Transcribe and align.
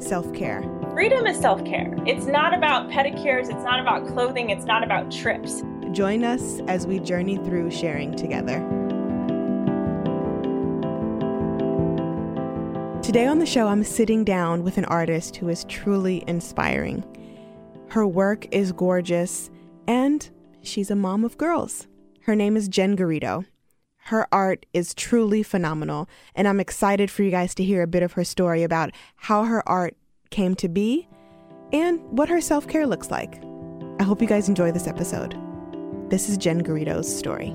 self 0.00 0.32
care. 0.34 0.62
Freedom 0.92 1.26
is 1.26 1.38
self 1.38 1.64
care. 1.64 1.94
It's 2.06 2.26
not 2.26 2.54
about 2.54 2.90
pedicures, 2.90 3.44
it's 3.44 3.64
not 3.64 3.80
about 3.80 4.06
clothing, 4.06 4.50
it's 4.50 4.64
not 4.64 4.82
about 4.82 5.10
trips. 5.10 5.62
Join 5.92 6.24
us 6.24 6.60
as 6.68 6.86
we 6.86 6.98
journey 6.98 7.36
through 7.36 7.70
sharing 7.70 8.14
together. 8.14 8.58
Today 13.02 13.26
on 13.26 13.38
the 13.38 13.46
show, 13.46 13.68
I'm 13.68 13.84
sitting 13.84 14.22
down 14.22 14.62
with 14.64 14.76
an 14.76 14.84
artist 14.84 15.36
who 15.36 15.48
is 15.48 15.64
truly 15.64 16.22
inspiring. 16.26 17.02
Her 17.88 18.06
work 18.06 18.46
is 18.50 18.70
gorgeous, 18.72 19.50
and 19.86 20.28
she's 20.60 20.90
a 20.90 20.94
mom 20.94 21.24
of 21.24 21.38
girls. 21.38 21.86
Her 22.22 22.36
name 22.36 22.54
is 22.54 22.68
Jen 22.68 22.96
Garrido. 22.96 23.46
Her 24.08 24.26
art 24.32 24.64
is 24.72 24.94
truly 24.94 25.42
phenomenal, 25.42 26.08
and 26.34 26.48
I'm 26.48 26.60
excited 26.60 27.10
for 27.10 27.24
you 27.24 27.30
guys 27.30 27.54
to 27.56 27.62
hear 27.62 27.82
a 27.82 27.86
bit 27.86 28.02
of 28.02 28.12
her 28.14 28.24
story 28.24 28.62
about 28.62 28.90
how 29.16 29.44
her 29.44 29.68
art 29.68 29.98
came 30.30 30.54
to 30.54 30.66
be 30.66 31.06
and 31.74 32.00
what 32.04 32.30
her 32.30 32.40
self 32.40 32.66
care 32.66 32.86
looks 32.86 33.10
like. 33.10 33.38
I 34.00 34.04
hope 34.04 34.22
you 34.22 34.26
guys 34.26 34.48
enjoy 34.48 34.72
this 34.72 34.86
episode. 34.86 35.38
This 36.08 36.30
is 36.30 36.38
Jen 36.38 36.60
Garrido's 36.60 37.06
story. 37.18 37.54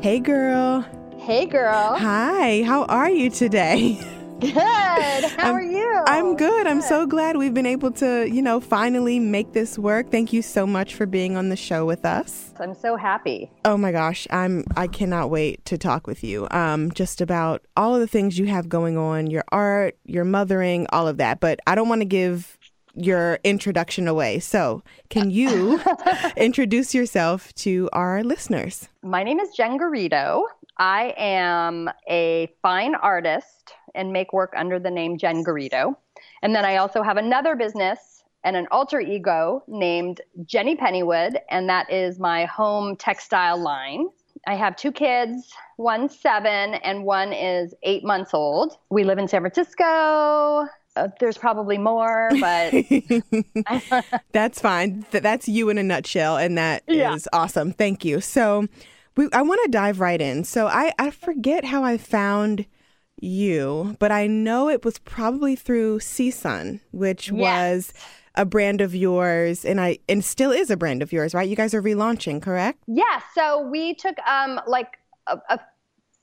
Hey, 0.00 0.20
girl. 0.20 0.86
Hey 1.18 1.46
girl. 1.46 1.96
Hi, 1.98 2.62
how 2.62 2.84
are 2.84 3.10
you 3.10 3.30
today? 3.30 4.00
Good. 4.42 4.52
How 4.54 5.46
I'm- 5.46 5.54
are 5.54 5.62
you? 5.62 6.02
I'm 6.06 6.36
good. 6.36 6.66
I'm 6.66 6.80
so 6.82 7.06
glad 7.06 7.36
we've 7.36 7.54
been 7.54 7.66
able 7.66 7.92
to, 7.92 8.28
you 8.28 8.42
know, 8.42 8.60
finally 8.60 9.18
make 9.20 9.52
this 9.52 9.78
work. 9.78 10.10
Thank 10.10 10.32
you 10.32 10.42
so 10.42 10.66
much 10.66 10.94
for 10.96 11.06
being 11.06 11.36
on 11.36 11.48
the 11.48 11.56
show 11.56 11.86
with 11.86 12.04
us. 12.04 12.52
I'm 12.58 12.74
so 12.74 12.96
happy. 12.96 13.50
Oh 13.64 13.76
my 13.76 13.92
gosh, 13.92 14.26
I'm 14.30 14.64
I 14.76 14.88
cannot 14.88 15.30
wait 15.30 15.64
to 15.66 15.78
talk 15.78 16.06
with 16.06 16.24
you. 16.24 16.48
Um 16.50 16.90
just 16.92 17.20
about 17.20 17.62
all 17.76 17.94
of 17.94 18.00
the 18.00 18.06
things 18.08 18.38
you 18.38 18.46
have 18.46 18.68
going 18.68 18.98
on, 18.98 19.28
your 19.28 19.44
art, 19.52 19.96
your 20.04 20.24
mothering, 20.24 20.86
all 20.92 21.06
of 21.06 21.18
that. 21.18 21.38
But 21.40 21.60
I 21.66 21.74
don't 21.76 21.88
want 21.88 22.00
to 22.00 22.06
give 22.06 22.58
your 22.94 23.38
introduction 23.44 24.06
away. 24.06 24.38
So, 24.38 24.82
can 25.08 25.30
you 25.30 25.80
introduce 26.36 26.94
yourself 26.94 27.54
to 27.54 27.88
our 27.92 28.22
listeners? 28.22 28.88
My 29.02 29.22
name 29.22 29.40
is 29.40 29.48
Jen 29.56 29.78
Garrido. 29.78 30.42
I 30.76 31.14
am 31.16 31.88
a 32.08 32.52
fine 32.60 32.94
artist 32.94 33.72
and 33.94 34.12
make 34.12 34.32
work 34.32 34.52
under 34.56 34.78
the 34.78 34.90
name 34.90 35.18
Jen 35.18 35.44
Garrido. 35.44 35.96
And 36.42 36.54
then 36.54 36.64
I 36.64 36.76
also 36.76 37.02
have 37.02 37.16
another 37.16 37.54
business 37.56 38.22
and 38.44 38.56
an 38.56 38.66
alter 38.70 39.00
ego 39.00 39.62
named 39.68 40.20
Jenny 40.44 40.74
Pennywood, 40.76 41.36
and 41.50 41.68
that 41.68 41.90
is 41.92 42.18
my 42.18 42.44
home 42.46 42.96
textile 42.96 43.56
line. 43.58 44.06
I 44.48 44.54
have 44.56 44.74
two 44.74 44.90
kids, 44.90 45.52
one 45.76 46.08
seven 46.08 46.74
and 46.74 47.04
one 47.04 47.32
is 47.32 47.74
eight 47.84 48.02
months 48.04 48.34
old. 48.34 48.76
We 48.90 49.04
live 49.04 49.18
in 49.18 49.28
San 49.28 49.42
Francisco. 49.42 50.66
Uh, 50.96 51.08
there's 51.20 51.38
probably 51.38 51.78
more, 51.78 52.30
but 52.40 52.74
That's 54.32 54.60
fine. 54.60 55.06
Th- 55.10 55.22
that's 55.22 55.48
you 55.48 55.68
in 55.70 55.78
a 55.78 55.82
nutshell, 55.82 56.36
and 56.36 56.58
that 56.58 56.82
is 56.88 56.96
Yeah. 56.98 57.16
awesome. 57.32 57.72
Thank 57.72 58.04
you. 58.04 58.20
So, 58.20 58.66
we, 59.16 59.28
I 59.32 59.42
want 59.42 59.60
to 59.64 59.70
dive 59.70 60.00
right 60.00 60.20
in. 60.20 60.44
So, 60.44 60.66
I, 60.66 60.92
I 60.98 61.10
forget 61.10 61.64
how 61.64 61.84
I 61.84 61.96
found 61.96 62.66
you, 63.22 63.96
but 63.98 64.10
I 64.12 64.26
know 64.26 64.68
it 64.68 64.84
was 64.84 64.98
probably 64.98 65.56
through 65.56 66.00
CSUN, 66.00 66.80
which 66.90 67.30
Yes. 67.30 67.32
was 67.32 67.92
a 68.34 68.44
brand 68.44 68.80
of 68.80 68.94
yours, 68.94 69.64
and 69.64 69.80
I 69.80 69.98
and 70.08 70.24
still 70.24 70.50
is 70.52 70.70
a 70.70 70.76
brand 70.76 71.02
of 71.02 71.12
yours, 71.12 71.34
right? 71.34 71.48
You 71.48 71.56
guys 71.56 71.74
are 71.74 71.82
relaunching, 71.82 72.40
correct? 72.42 72.82
Yeah, 72.86 73.20
so 73.34 73.68
we 73.68 73.94
took 73.94 74.16
um 74.26 74.60
like 74.66 74.98
a, 75.26 75.38
a 75.50 75.60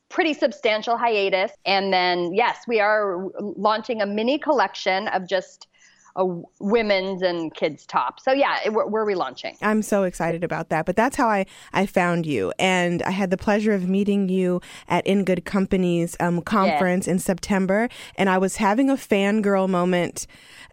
pretty 0.09 0.33
substantial 0.33 0.97
hiatus, 0.97 1.51
and 1.65 1.93
then 1.93 2.33
yes, 2.33 2.65
we 2.67 2.79
are 2.79 3.27
launching 3.39 4.01
a 4.01 4.05
mini 4.05 4.37
collection 4.39 5.07
of 5.09 5.27
just 5.27 5.67
uh, 6.15 6.25
women's 6.59 7.21
and 7.21 7.53
kids 7.53 7.85
tops. 7.85 8.23
So 8.23 8.31
yeah, 8.31 8.59
it, 8.65 8.73
we're, 8.73 8.87
we're 8.87 9.05
relaunching. 9.05 9.57
I'm 9.61 9.81
so 9.81 10.03
excited 10.03 10.43
about 10.43 10.69
that. 10.69 10.85
But 10.85 10.95
that's 10.95 11.15
how 11.15 11.27
I, 11.27 11.45
I 11.73 11.85
found 11.85 12.25
you. 12.25 12.53
And 12.59 13.01
I 13.03 13.11
had 13.11 13.31
the 13.31 13.37
pleasure 13.37 13.73
of 13.73 13.87
meeting 13.87 14.29
you 14.29 14.61
at 14.87 15.05
In 15.05 15.23
Good 15.23 15.45
Company's 15.45 16.15
um, 16.19 16.41
conference 16.41 17.07
in 17.07 17.19
September. 17.19 17.89
And 18.15 18.29
I 18.29 18.37
was 18.37 18.57
having 18.57 18.89
a 18.89 18.95
fangirl 18.95 19.69
moment. 19.69 20.27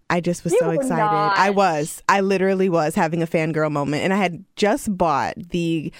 I 0.09 0.21
just 0.21 0.45
was 0.45 0.53
You 0.53 0.61
so 0.61 0.71
excited. 0.71 0.99
not. 0.99 1.37
I 1.37 1.51
was. 1.51 2.01
I 2.09 2.21
literally 2.21 2.69
was 2.69 2.95
having 2.95 3.23
a 3.23 3.27
fangirl 3.27 3.73
moment. 3.73 4.05
And 4.05 4.13
I 4.13 4.17
had 4.19 4.45
just 4.55 4.97
bought 4.97 5.35
the. 5.51 5.93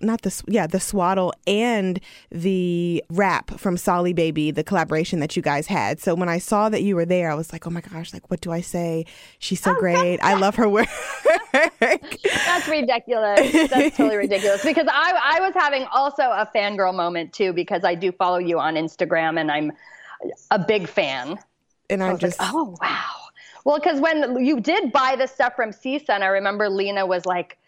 Not 0.00 0.22
the 0.22 0.42
yeah 0.46 0.66
the 0.66 0.80
swaddle 0.80 1.32
and 1.46 2.00
the 2.30 3.02
wrap 3.10 3.58
from 3.58 3.76
Solly 3.76 4.12
Baby 4.12 4.50
the 4.50 4.64
collaboration 4.64 5.20
that 5.20 5.36
you 5.36 5.42
guys 5.42 5.66
had. 5.66 6.00
So 6.00 6.14
when 6.14 6.28
I 6.28 6.38
saw 6.38 6.68
that 6.68 6.82
you 6.82 6.96
were 6.96 7.04
there, 7.04 7.30
I 7.30 7.34
was 7.34 7.52
like, 7.52 7.66
oh 7.66 7.70
my 7.70 7.80
gosh, 7.80 8.12
like 8.12 8.30
what 8.30 8.40
do 8.40 8.52
I 8.52 8.60
say? 8.60 9.06
She's 9.38 9.60
so 9.60 9.72
oh, 9.72 9.78
great. 9.78 10.18
I 10.20 10.34
love 10.34 10.56
her 10.56 10.68
work. 10.68 10.88
That's 11.52 12.68
ridiculous. 12.68 13.52
That's 13.70 13.96
totally 13.96 14.16
ridiculous. 14.26 14.64
Because 14.64 14.86
I 14.90 15.36
I 15.36 15.40
was 15.40 15.54
having 15.54 15.84
also 15.92 16.22
a 16.22 16.48
fangirl 16.54 16.94
moment 16.94 17.32
too 17.32 17.52
because 17.52 17.84
I 17.84 17.94
do 17.94 18.12
follow 18.12 18.38
you 18.38 18.58
on 18.58 18.74
Instagram 18.74 19.40
and 19.40 19.50
I'm 19.50 19.72
a 20.50 20.58
big 20.58 20.88
fan. 20.88 21.38
and 21.90 22.02
I'm 22.02 22.18
just 22.18 22.38
like, 22.38 22.50
oh 22.52 22.76
wow. 22.80 23.26
Well, 23.64 23.78
because 23.78 24.00
when 24.00 24.44
you 24.44 24.60
did 24.60 24.92
buy 24.92 25.16
the 25.18 25.26
stuff 25.26 25.56
from 25.56 25.70
CSUN, 25.72 26.22
I 26.22 26.26
remember 26.26 26.68
Lena 26.68 27.04
was 27.04 27.26
like, 27.26 27.58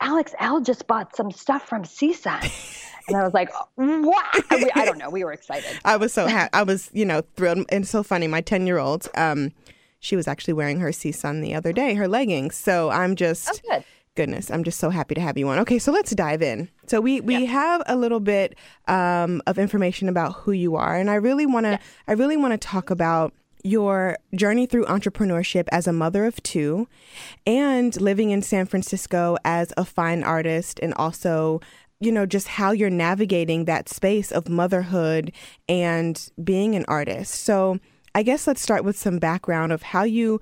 Alex 0.00 0.34
Elle 0.38 0.60
just 0.60 0.86
bought 0.86 1.14
some 1.16 1.30
stuff 1.30 1.66
from 1.68 1.82
CSUN. 1.84 2.42
and 3.08 3.16
I 3.16 3.24
was 3.24 3.34
like, 3.34 3.50
what? 3.76 4.44
We, 4.50 4.70
I 4.74 4.84
don't 4.84 4.98
know. 4.98 5.10
We 5.10 5.24
were 5.24 5.32
excited. 5.32 5.70
I 5.84 5.96
was 5.96 6.12
so 6.12 6.26
happy. 6.26 6.50
I 6.52 6.62
was, 6.62 6.90
you 6.92 7.04
know, 7.04 7.22
thrilled. 7.36 7.66
And 7.70 7.86
so 7.86 8.02
funny. 8.02 8.26
My 8.28 8.40
10 8.40 8.66
year 8.66 8.78
old, 8.78 9.08
um, 9.16 9.52
she 10.00 10.14
was 10.14 10.28
actually 10.28 10.54
wearing 10.54 10.78
her 10.80 10.90
CSUN 10.90 11.42
the 11.42 11.54
other 11.54 11.72
day, 11.72 11.94
her 11.94 12.06
leggings. 12.06 12.54
So 12.56 12.90
I'm 12.90 13.16
just, 13.16 13.48
Oh, 13.66 13.70
good. 13.74 13.84
goodness, 14.14 14.50
I'm 14.50 14.62
just 14.62 14.78
so 14.78 14.90
happy 14.90 15.14
to 15.16 15.20
have 15.20 15.36
you 15.36 15.48
on. 15.48 15.58
Okay, 15.60 15.78
so 15.80 15.90
let's 15.90 16.14
dive 16.14 16.42
in. 16.42 16.68
So 16.86 17.00
we 17.00 17.20
we 17.20 17.44
have 17.46 17.82
a 17.86 17.96
little 17.96 18.20
bit 18.20 18.56
um, 18.86 19.42
of 19.46 19.58
information 19.58 20.08
about 20.08 20.34
who 20.34 20.52
you 20.52 20.76
are, 20.76 20.96
and 20.96 21.10
I 21.10 21.16
really 21.16 21.46
want 21.46 21.66
to 21.66 21.78
I 22.06 22.12
really 22.12 22.36
want 22.36 22.52
to 22.52 22.58
talk 22.58 22.90
about 22.90 23.34
your 23.62 24.16
journey 24.34 24.66
through 24.66 24.84
entrepreneurship 24.86 25.66
as 25.72 25.86
a 25.86 25.92
mother 25.92 26.24
of 26.24 26.42
two 26.42 26.88
and 27.46 28.00
living 28.00 28.30
in 28.30 28.42
San 28.42 28.66
Francisco 28.66 29.36
as 29.44 29.72
a 29.76 29.84
fine 29.84 30.22
artist 30.22 30.78
and 30.82 30.94
also 30.94 31.60
you 32.00 32.12
know 32.12 32.26
just 32.26 32.48
how 32.48 32.70
you're 32.70 32.90
navigating 32.90 33.64
that 33.64 33.88
space 33.88 34.30
of 34.30 34.48
motherhood 34.48 35.32
and 35.68 36.30
being 36.42 36.74
an 36.74 36.84
artist. 36.88 37.34
So 37.34 37.78
I 38.14 38.22
guess 38.22 38.46
let's 38.46 38.62
start 38.62 38.84
with 38.84 38.98
some 38.98 39.18
background 39.18 39.72
of 39.72 39.82
how 39.82 40.04
you 40.04 40.40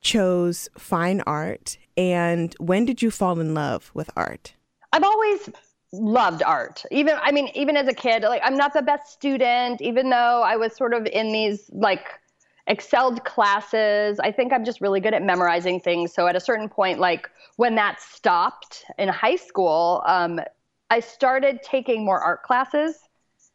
chose 0.00 0.68
fine 0.76 1.20
art 1.26 1.78
and 1.96 2.54
when 2.58 2.84
did 2.84 3.02
you 3.02 3.10
fall 3.10 3.40
in 3.40 3.54
love 3.54 3.90
with 3.94 4.10
art? 4.16 4.54
I've 4.92 5.02
always 5.02 5.50
loved 5.92 6.42
art. 6.42 6.84
Even 6.90 7.16
I 7.20 7.32
mean, 7.32 7.50
even 7.54 7.76
as 7.76 7.88
a 7.88 7.94
kid, 7.94 8.22
like 8.22 8.42
I'm 8.44 8.56
not 8.56 8.74
the 8.74 8.82
best 8.82 9.12
student, 9.12 9.80
even 9.80 10.10
though 10.10 10.42
I 10.42 10.56
was 10.56 10.74
sort 10.76 10.94
of 10.94 11.06
in 11.06 11.32
these 11.32 11.70
like 11.72 12.06
excelled 12.66 13.24
classes. 13.24 14.18
I 14.20 14.32
think 14.32 14.52
I'm 14.52 14.64
just 14.64 14.80
really 14.80 15.00
good 15.00 15.14
at 15.14 15.22
memorizing 15.22 15.80
things. 15.80 16.12
So 16.12 16.26
at 16.26 16.36
a 16.36 16.40
certain 16.40 16.68
point, 16.68 16.98
like 16.98 17.30
when 17.56 17.74
that 17.76 18.00
stopped 18.00 18.84
in 18.98 19.08
high 19.08 19.36
school, 19.36 20.02
um, 20.06 20.40
I 20.90 21.00
started 21.00 21.62
taking 21.62 22.04
more 22.04 22.20
art 22.20 22.42
classes. 22.42 22.98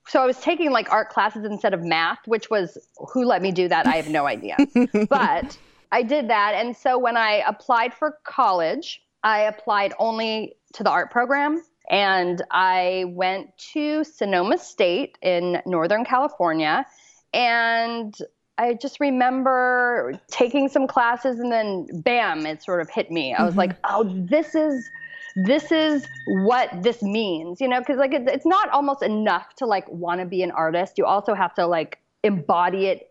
So 0.07 0.21
I 0.21 0.25
was 0.25 0.39
taking 0.39 0.71
like 0.71 0.91
art 0.91 1.09
classes 1.09 1.45
instead 1.45 1.73
of 1.73 1.83
math, 1.83 2.19
which 2.25 2.49
was 2.49 2.77
who 3.13 3.25
let 3.25 3.41
me 3.41 3.51
do 3.51 3.67
that? 3.67 3.85
I 3.85 3.95
have 3.95 4.09
no 4.09 4.25
idea. 4.25 4.57
but 5.09 5.57
I 5.91 6.03
did 6.03 6.29
that. 6.29 6.53
And 6.55 6.75
so 6.75 6.97
when 6.97 7.17
I 7.17 7.43
applied 7.47 7.93
for 7.93 8.17
college, 8.23 9.01
I 9.23 9.41
applied 9.41 9.93
only 9.99 10.55
to 10.73 10.83
the 10.83 10.89
art 10.89 11.11
program. 11.11 11.63
And 11.89 12.41
I 12.51 13.05
went 13.09 13.55
to 13.73 14.03
Sonoma 14.03 14.57
State 14.57 15.17
in 15.21 15.61
Northern 15.65 16.05
California. 16.05 16.85
And 17.33 18.17
I 18.61 18.75
just 18.75 18.99
remember 18.99 20.13
taking 20.29 20.69
some 20.69 20.85
classes 20.85 21.39
and 21.39 21.51
then 21.51 21.87
bam, 22.01 22.45
it 22.45 22.61
sort 22.61 22.79
of 22.79 22.91
hit 22.91 23.09
me. 23.09 23.33
I 23.33 23.43
was 23.43 23.55
like, 23.55 23.75
oh, 23.83 24.03
this 24.03 24.53
is 24.53 24.87
this 25.35 25.71
is 25.71 26.05
what 26.27 26.69
this 26.83 27.01
means, 27.01 27.59
you 27.59 27.67
know, 27.67 27.79
because 27.79 27.97
like 27.97 28.13
it, 28.13 28.27
it's 28.27 28.45
not 28.45 28.69
almost 28.69 29.01
enough 29.01 29.55
to 29.55 29.65
like 29.65 29.89
want 29.89 30.19
to 30.19 30.27
be 30.27 30.43
an 30.43 30.51
artist. 30.51 30.99
You 30.99 31.05
also 31.05 31.33
have 31.33 31.55
to 31.55 31.65
like 31.65 31.97
embody 32.23 32.85
it 32.85 33.07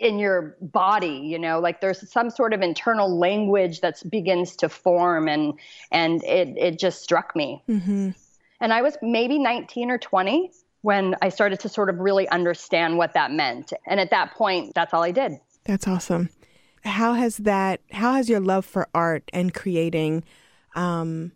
in 0.00 0.18
your 0.18 0.56
body 0.62 1.20
you 1.24 1.38
know 1.38 1.60
like 1.60 1.82
there's 1.82 2.10
some 2.10 2.30
sort 2.30 2.54
of 2.54 2.62
internal 2.62 3.18
language 3.18 3.82
that 3.82 4.02
begins 4.10 4.56
to 4.56 4.66
form 4.66 5.28
and 5.28 5.52
and 5.92 6.24
it 6.24 6.56
it 6.56 6.78
just 6.78 7.02
struck 7.02 7.36
me 7.36 7.62
mm-hmm. 7.68 8.08
and 8.62 8.72
i 8.72 8.80
was 8.80 8.96
maybe 9.02 9.38
19 9.38 9.90
or 9.90 9.98
20 9.98 10.50
when 10.82 11.14
i 11.22 11.28
started 11.28 11.60
to 11.60 11.68
sort 11.68 11.88
of 11.90 11.98
really 11.98 12.28
understand 12.28 12.96
what 12.96 13.14
that 13.14 13.30
meant. 13.32 13.72
And 13.86 14.00
at 14.00 14.10
that 14.10 14.34
point 14.34 14.74
that's 14.74 14.94
all 14.94 15.02
i 15.02 15.10
did. 15.10 15.32
That's 15.64 15.86
awesome. 15.86 16.30
How 16.84 17.12
has 17.14 17.36
that 17.38 17.80
how 17.92 18.14
has 18.14 18.28
your 18.28 18.40
love 18.40 18.64
for 18.64 18.88
art 18.94 19.24
and 19.32 19.52
creating 19.52 20.24
um 20.74 21.32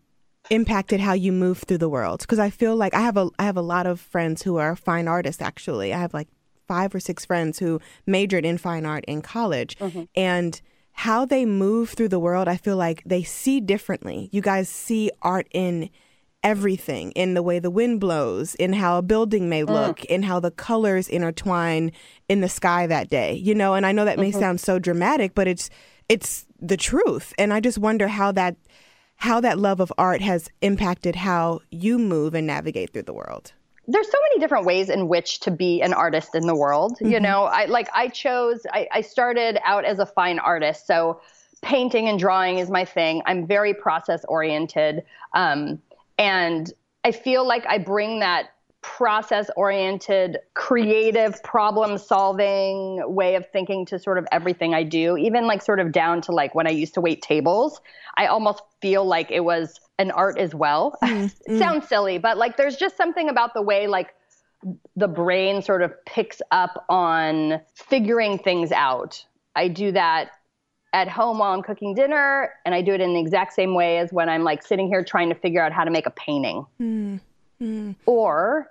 impacted 0.51 1.01
how 1.01 1.13
you 1.13 1.33
move 1.33 1.59
through 1.59 1.79
the 1.79 1.89
world? 1.89 2.21
Because 2.21 2.39
i 2.39 2.51
feel 2.51 2.77
like 2.77 2.95
i 2.95 3.01
have 3.01 3.17
a 3.17 3.29
i 3.39 3.45
have 3.45 3.57
a 3.57 3.63
lot 3.63 3.87
of 3.87 4.01
friends 4.01 4.43
who 4.43 4.57
are 4.57 4.75
fine 4.77 5.09
artists 5.09 5.43
actually. 5.43 5.93
I 5.93 5.99
have 5.99 6.15
like 6.15 6.29
five 6.67 6.95
or 6.95 7.01
six 7.01 7.27
friends 7.27 7.59
who 7.59 7.81
majored 8.07 8.47
in 8.47 8.57
fine 8.57 8.87
art 8.87 9.05
in 9.07 9.21
college. 9.21 9.77
Mm-hmm. 9.79 10.05
and 10.17 10.61
how 10.97 11.25
they 11.25 11.45
move 11.45 11.91
through 11.91 12.09
the 12.09 12.21
world 12.21 12.47
i 12.47 12.57
feel 12.57 12.77
like 12.77 13.03
they 13.05 13.23
see 13.23 13.61
differently. 13.61 14.29
You 14.33 14.41
guys 14.41 14.69
see 14.69 15.11
art 15.21 15.49
in 15.53 15.91
everything 16.45 17.11
in 17.13 17.35
the 17.35 17.43
way 17.43 17.59
the 17.59 17.71
wind 17.71 17.99
blows 17.99 18.55
in 18.57 18.75
how 18.75 18.99
a 18.99 19.03
building 19.03 19.49
may 19.49 19.63
mm. 19.63 19.69
look 19.71 19.99
mm. 20.01 20.05
in 20.05 20.23
how 20.23 20.39
the 20.39 20.51
colors 20.51 21.09
intertwine 21.09 21.91
in 22.29 22.41
the 22.41 22.49
sky 22.49 22.87
that 22.87 23.09
day 23.09 23.33
you 23.35 23.55
know 23.55 23.75
and 23.75 23.87
i 23.87 23.93
know 23.93 24.05
that 24.05 24.19
may 24.19 24.31
mm-hmm. 24.31 24.39
sound 24.39 24.61
so 24.61 24.79
dramatic 24.79 25.35
but 25.35 25.49
it's 25.49 25.71
it's 26.09 26.47
the 26.61 26.77
truth 26.77 27.33
and 27.39 27.53
i 27.53 27.59
just 27.59 27.79
wonder 27.79 28.07
how 28.07 28.31
that 28.31 28.55
how 29.17 29.41
that 29.41 29.59
love 29.59 29.81
of 29.81 29.93
art 29.97 30.21
has 30.21 30.51
impacted 30.61 31.17
how 31.17 31.61
you 31.71 31.99
move 31.99 32.35
and 32.35 32.47
navigate 32.47 32.93
through 32.93 33.03
the 33.03 33.15
world 33.15 33.53
there's 33.87 34.11
so 34.11 34.19
many 34.31 34.41
different 34.41 34.65
ways 34.65 34.89
in 34.89 35.09
which 35.09 35.41
to 35.41 35.51
be 35.51 35.83
an 35.83 35.93
artist 35.93 36.35
in 36.35 36.47
the 36.47 36.55
world. 36.55 36.95
Mm-hmm. 36.95 37.13
You 37.13 37.21
know, 37.21 37.45
I 37.45 37.67
like 37.67 37.89
I 37.95 38.09
chose 38.09 38.67
I, 38.73 38.89
I 38.91 39.01
started 39.03 39.59
out 39.63 39.85
as 39.85 39.99
a 39.99 40.07
fine 40.07 40.39
artist, 40.39 40.87
so 40.87 41.21
painting 41.63 42.09
and 42.09 42.19
drawing 42.19 42.59
is 42.59 42.71
my 42.71 42.85
thing. 42.85 43.23
I'm 43.27 43.47
very 43.47 43.75
process 43.75 44.25
oriented, 44.29 45.03
um, 45.33 45.81
and 46.19 46.73
I 47.05 47.13
feel 47.13 47.47
like 47.47 47.67
I 47.67 47.79
bring 47.79 48.21
that 48.21 48.51
process 48.85 49.51
oriented, 49.57 50.39
creative, 50.53 51.43
problem 51.43 51.97
solving 51.97 53.03
way 53.07 53.35
of 53.35 53.49
thinking 53.51 53.87
to 53.87 53.99
sort 53.99 54.19
of 54.19 54.27
everything 54.31 54.75
I 54.75 54.83
do, 54.83 55.17
even 55.17 55.47
like 55.47 55.63
sort 55.63 55.81
of 55.81 55.91
down 55.91 56.21
to 56.23 56.33
like 56.33 56.55
when 56.55 56.67
I 56.67 56.71
used 56.71 56.93
to 56.95 57.01
wait 57.01 57.23
tables. 57.23 57.81
I 58.17 58.27
almost 58.27 58.63
feel 58.83 59.05
like 59.05 59.31
it 59.31 59.41
was 59.41 59.81
an 59.99 60.11
art 60.11 60.39
as 60.39 60.55
well. 60.55 60.97
Mm, 61.05 61.35
mm. 61.49 61.59
Sounds 61.59 61.89
silly, 61.89 62.19
but 62.19 62.37
like 62.37 62.57
there's 62.57 62.77
just 62.77 62.97
something 62.97 63.29
about 63.29 63.55
the 63.55 63.63
way 63.63 63.87
like 63.87 64.15
the 64.97 65.09
brain 65.09 65.63
sort 65.63 65.83
of 65.83 65.93
picks 66.05 66.43
up 66.51 66.85
on 66.89 67.61
figuring 67.75 68.39
things 68.39 68.73
out. 68.73 69.25
I 69.55 69.69
do 69.69 69.93
that 69.93 70.31
at 70.95 71.09
home 71.09 71.39
while 71.39 71.53
I'm 71.53 71.63
cooking 71.63 71.93
dinner, 71.93 72.53
and 72.65 72.75
I 72.75 72.81
do 72.81 72.95
it 72.95 73.01
in 73.01 73.13
the 73.15 73.21
exact 73.21 73.53
same 73.53 73.75
way 73.75 73.99
as 73.99 74.13
when 74.13 74.29
I'm 74.29 74.45
like 74.45 74.63
sitting 74.63 74.87
here 74.87 75.05
trying 75.05 75.29
to 75.29 75.35
figure 75.35 75.61
out 75.61 75.73
how 75.73 75.85
to 75.85 75.91
make 75.91 76.07
a 76.07 76.11
painting. 76.11 76.65
Mm, 76.81 77.21
mm. 77.61 77.95
Or 78.07 78.71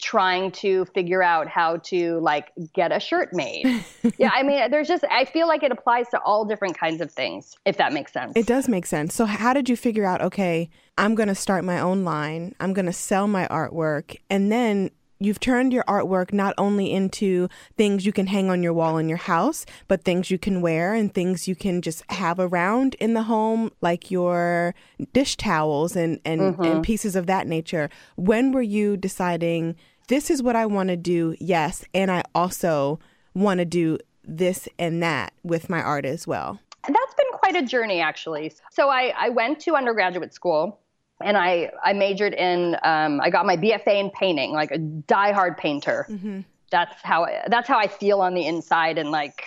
trying 0.00 0.52
to 0.52 0.84
figure 0.86 1.22
out 1.22 1.48
how 1.48 1.76
to 1.78 2.18
like 2.20 2.52
get 2.74 2.92
a 2.92 3.00
shirt 3.00 3.34
made. 3.34 3.84
yeah, 4.18 4.30
I 4.32 4.42
mean, 4.42 4.70
there's 4.70 4.88
just 4.88 5.04
I 5.10 5.26
feel 5.26 5.46
like 5.46 5.62
it 5.62 5.70
applies 5.70 6.08
to 6.10 6.20
all 6.20 6.46
different 6.46 6.78
kinds 6.78 7.02
of 7.02 7.10
things, 7.10 7.56
if 7.66 7.76
that 7.76 7.92
makes 7.92 8.12
sense. 8.12 8.32
It 8.36 8.46
does 8.46 8.66
make 8.66 8.86
sense. 8.86 9.14
So 9.14 9.26
how 9.26 9.52
did 9.52 9.68
you 9.68 9.76
figure 9.76 10.06
out, 10.06 10.22
okay, 10.22 10.70
I'm 10.96 11.14
going 11.14 11.28
to 11.28 11.34
start 11.34 11.64
my 11.64 11.78
own 11.78 12.04
line. 12.04 12.54
I'm 12.58 12.72
going 12.72 12.86
to 12.86 12.92
sell 12.92 13.26
my 13.26 13.46
artwork 13.48 14.16
and 14.30 14.50
then 14.50 14.90
you've 15.20 15.38
turned 15.38 15.72
your 15.72 15.84
artwork 15.84 16.32
not 16.32 16.54
only 16.58 16.90
into 16.90 17.48
things 17.76 18.04
you 18.04 18.12
can 18.12 18.26
hang 18.26 18.50
on 18.50 18.62
your 18.62 18.72
wall 18.72 18.96
in 18.98 19.08
your 19.08 19.18
house, 19.18 19.64
but 19.86 20.02
things 20.02 20.30
you 20.30 20.38
can 20.38 20.60
wear 20.60 20.94
and 20.94 21.14
things 21.14 21.46
you 21.46 21.54
can 21.54 21.82
just 21.82 22.02
have 22.10 22.40
around 22.40 22.94
in 22.94 23.14
the 23.14 23.22
home, 23.22 23.70
like 23.80 24.10
your 24.10 24.74
dish 25.12 25.36
towels 25.36 25.94
and, 25.94 26.18
and, 26.24 26.40
mm-hmm. 26.40 26.62
and 26.62 26.82
pieces 26.82 27.14
of 27.14 27.26
that 27.26 27.46
nature. 27.46 27.90
When 28.16 28.50
were 28.50 28.62
you 28.62 28.96
deciding 28.96 29.76
this 30.08 30.30
is 30.30 30.42
what 30.42 30.56
I 30.56 30.66
want 30.66 30.88
to 30.88 30.96
do? 30.96 31.36
Yes. 31.38 31.84
And 31.94 32.10
I 32.10 32.24
also 32.34 32.98
want 33.34 33.58
to 33.58 33.64
do 33.64 33.98
this 34.24 34.68
and 34.78 35.02
that 35.02 35.32
with 35.44 35.70
my 35.70 35.80
art 35.82 36.04
as 36.04 36.26
well. 36.26 36.58
That's 36.82 37.14
been 37.14 37.30
quite 37.32 37.56
a 37.56 37.62
journey, 37.62 38.00
actually. 38.00 38.52
So 38.72 38.88
I, 38.88 39.12
I 39.16 39.28
went 39.28 39.60
to 39.60 39.76
undergraduate 39.76 40.32
school 40.32 40.80
and 41.20 41.36
I 41.36 41.70
I 41.84 41.92
majored 41.92 42.34
in 42.34 42.76
um, 42.82 43.20
I 43.20 43.30
got 43.30 43.46
my 43.46 43.56
BFA 43.56 44.00
in 44.00 44.10
painting, 44.10 44.52
like 44.52 44.70
a 44.70 44.78
diehard 44.78 45.56
painter. 45.56 46.06
Mm-hmm. 46.08 46.40
That's 46.70 47.02
how 47.02 47.24
I, 47.24 47.42
that's 47.48 47.68
how 47.68 47.78
I 47.78 47.88
feel 47.88 48.20
on 48.20 48.34
the 48.34 48.46
inside, 48.46 48.98
and 48.98 49.10
like, 49.10 49.44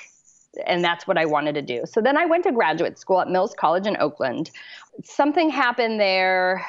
and 0.66 0.84
that's 0.84 1.08
what 1.08 1.18
I 1.18 1.26
wanted 1.26 1.54
to 1.54 1.62
do. 1.62 1.84
So 1.86 2.02
then 2.02 2.18
I 2.18 2.26
went 2.26 2.44
to 2.44 2.52
graduate 2.52 3.00
school 3.00 3.22
at 3.22 3.30
Mills 3.30 3.56
College 3.58 3.88
in 3.88 3.98
Oakland. 3.98 4.52
Something 5.04 5.50
happened 5.50 6.00
there. 6.00 6.66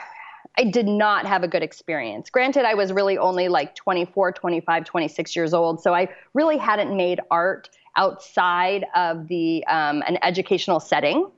I 0.56 0.64
did 0.64 0.86
not 0.86 1.26
have 1.26 1.42
a 1.42 1.48
good 1.48 1.64
experience. 1.64 2.30
Granted, 2.30 2.64
I 2.64 2.74
was 2.74 2.92
really 2.92 3.18
only 3.18 3.48
like 3.48 3.74
24, 3.74 4.32
25, 4.32 4.84
26 4.84 5.36
years 5.36 5.52
old, 5.52 5.82
so 5.82 5.92
I 5.92 6.08
really 6.32 6.56
hadn't 6.56 6.96
made 6.96 7.20
art 7.30 7.68
outside 7.96 8.86
of 8.94 9.28
the 9.28 9.64
um, 9.66 10.02
an 10.06 10.18
educational 10.22 10.80
setting. 10.80 11.30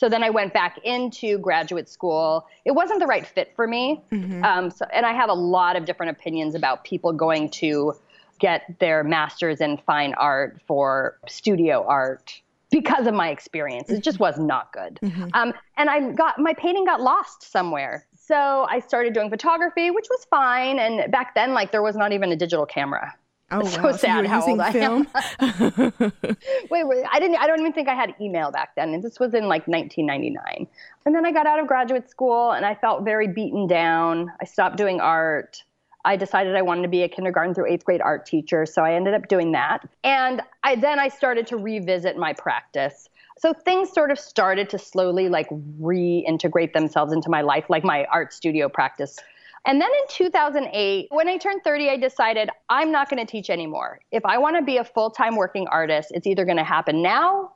So 0.00 0.08
then 0.08 0.24
I 0.24 0.30
went 0.30 0.54
back 0.54 0.78
into 0.82 1.36
graduate 1.36 1.86
school. 1.86 2.46
It 2.64 2.70
wasn't 2.70 3.00
the 3.00 3.06
right 3.06 3.26
fit 3.26 3.52
for 3.54 3.66
me. 3.66 4.00
Mm-hmm. 4.10 4.42
Um, 4.42 4.70
so, 4.70 4.86
and 4.94 5.04
I 5.04 5.12
have 5.12 5.28
a 5.28 5.34
lot 5.34 5.76
of 5.76 5.84
different 5.84 6.16
opinions 6.16 6.54
about 6.54 6.84
people 6.84 7.12
going 7.12 7.50
to 7.50 7.92
get 8.38 8.62
their 8.78 9.04
master's 9.04 9.60
in 9.60 9.76
fine 9.76 10.14
art 10.14 10.58
for 10.66 11.18
studio 11.28 11.84
art 11.86 12.40
because 12.70 13.06
of 13.06 13.12
my 13.12 13.28
experience. 13.28 13.90
It 13.90 14.02
just 14.02 14.18
was 14.20 14.38
not 14.38 14.72
good. 14.72 14.98
Mm-hmm. 15.02 15.28
Um, 15.34 15.52
and 15.76 15.90
I 15.90 16.12
got 16.12 16.38
my 16.38 16.54
painting 16.54 16.86
got 16.86 17.02
lost 17.02 17.42
somewhere. 17.42 18.06
So 18.16 18.66
I 18.70 18.80
started 18.80 19.12
doing 19.12 19.28
photography, 19.28 19.90
which 19.90 20.06
was 20.08 20.24
fine. 20.30 20.78
And 20.78 21.12
back 21.12 21.34
then, 21.34 21.52
like 21.52 21.72
there 21.72 21.82
was 21.82 21.94
not 21.94 22.12
even 22.12 22.32
a 22.32 22.36
digital 22.36 22.64
camera. 22.64 23.14
Oh, 23.52 23.60
it's 23.60 23.76
wow. 23.76 23.90
so 23.90 23.96
sad 23.96 24.24
so 24.24 24.30
how 24.30 24.46
old 24.46 24.64
film? 24.72 25.08
I 25.14 25.22
am. 25.40 26.12
wait, 26.70 26.84
wait, 26.84 27.04
I 27.10 27.18
didn't. 27.18 27.36
I 27.36 27.46
don't 27.46 27.60
even 27.60 27.72
think 27.72 27.88
I 27.88 27.94
had 27.94 28.14
email 28.20 28.52
back 28.52 28.74
then, 28.76 28.94
and 28.94 29.02
this 29.02 29.18
was 29.18 29.34
in 29.34 29.48
like 29.48 29.66
1999. 29.66 30.68
And 31.04 31.14
then 31.14 31.26
I 31.26 31.32
got 31.32 31.46
out 31.46 31.58
of 31.58 31.66
graduate 31.66 32.08
school, 32.08 32.52
and 32.52 32.64
I 32.64 32.74
felt 32.74 33.04
very 33.04 33.26
beaten 33.26 33.66
down. 33.66 34.30
I 34.40 34.44
stopped 34.44 34.76
doing 34.76 35.00
art. 35.00 35.64
I 36.04 36.16
decided 36.16 36.56
I 36.56 36.62
wanted 36.62 36.82
to 36.82 36.88
be 36.88 37.02
a 37.02 37.08
kindergarten 37.08 37.54
through 37.54 37.66
eighth 37.66 37.84
grade 37.84 38.00
art 38.00 38.24
teacher, 38.24 38.64
so 38.66 38.82
I 38.82 38.94
ended 38.94 39.14
up 39.14 39.28
doing 39.28 39.52
that. 39.52 39.88
And 40.04 40.42
I 40.62 40.76
then 40.76 40.98
I 40.98 41.08
started 41.08 41.46
to 41.48 41.56
revisit 41.56 42.16
my 42.16 42.32
practice. 42.32 43.08
So 43.38 43.52
things 43.52 43.90
sort 43.90 44.10
of 44.10 44.18
started 44.18 44.68
to 44.70 44.78
slowly 44.78 45.28
like 45.28 45.48
reintegrate 45.80 46.72
themselves 46.72 47.12
into 47.12 47.30
my 47.30 47.40
life, 47.40 47.64
like 47.68 47.84
my 47.84 48.04
art 48.06 48.32
studio 48.32 48.68
practice 48.68 49.18
and 49.66 49.80
then 49.80 49.88
in 49.88 50.08
2008, 50.08 51.08
when 51.10 51.28
I 51.28 51.36
turned 51.36 51.62
30, 51.62 51.90
I 51.90 51.96
decided 51.96 52.48
I'm 52.68 52.90
not 52.90 53.10
going 53.10 53.24
to 53.24 53.30
teach 53.30 53.50
anymore. 53.50 54.00
If 54.10 54.24
I 54.24 54.38
want 54.38 54.56
to 54.56 54.62
be 54.62 54.78
a 54.78 54.84
full 54.84 55.10
time 55.10 55.36
working 55.36 55.68
artist, 55.68 56.12
it's 56.14 56.26
either 56.26 56.44
going 56.44 56.56
to 56.56 56.64
happen 56.64 57.02
now 57.02 57.52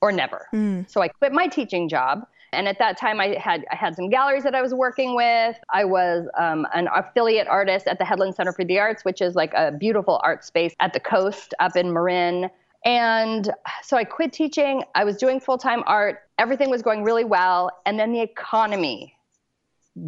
or 0.00 0.12
never. 0.12 0.46
Mm. 0.54 0.88
So 0.88 1.02
I 1.02 1.08
quit 1.08 1.32
my 1.32 1.48
teaching 1.48 1.88
job. 1.88 2.26
And 2.52 2.66
at 2.66 2.78
that 2.80 2.98
time, 2.98 3.20
I 3.20 3.36
had 3.38 3.64
I 3.70 3.76
had 3.76 3.94
some 3.94 4.10
galleries 4.10 4.42
that 4.42 4.56
I 4.56 4.62
was 4.62 4.74
working 4.74 5.14
with. 5.14 5.56
I 5.72 5.84
was 5.84 6.26
um, 6.36 6.66
an 6.74 6.88
affiliate 6.94 7.46
artist 7.46 7.86
at 7.86 7.98
the 7.98 8.04
Headland 8.04 8.34
Center 8.34 8.52
for 8.52 8.64
the 8.64 8.78
Arts, 8.80 9.04
which 9.04 9.20
is 9.20 9.36
like 9.36 9.52
a 9.54 9.70
beautiful 9.70 10.20
art 10.24 10.44
space 10.44 10.74
at 10.80 10.92
the 10.92 10.98
coast 10.98 11.54
up 11.60 11.76
in 11.76 11.92
Marin. 11.92 12.50
And 12.84 13.52
so 13.82 13.96
I 13.96 14.04
quit 14.04 14.32
teaching. 14.32 14.82
I 14.96 15.04
was 15.04 15.16
doing 15.16 15.38
full 15.38 15.58
time 15.58 15.84
art. 15.86 16.22
Everything 16.38 16.70
was 16.70 16.82
going 16.82 17.04
really 17.04 17.24
well. 17.24 17.70
And 17.86 18.00
then 18.00 18.12
the 18.12 18.20
economy 18.20 19.14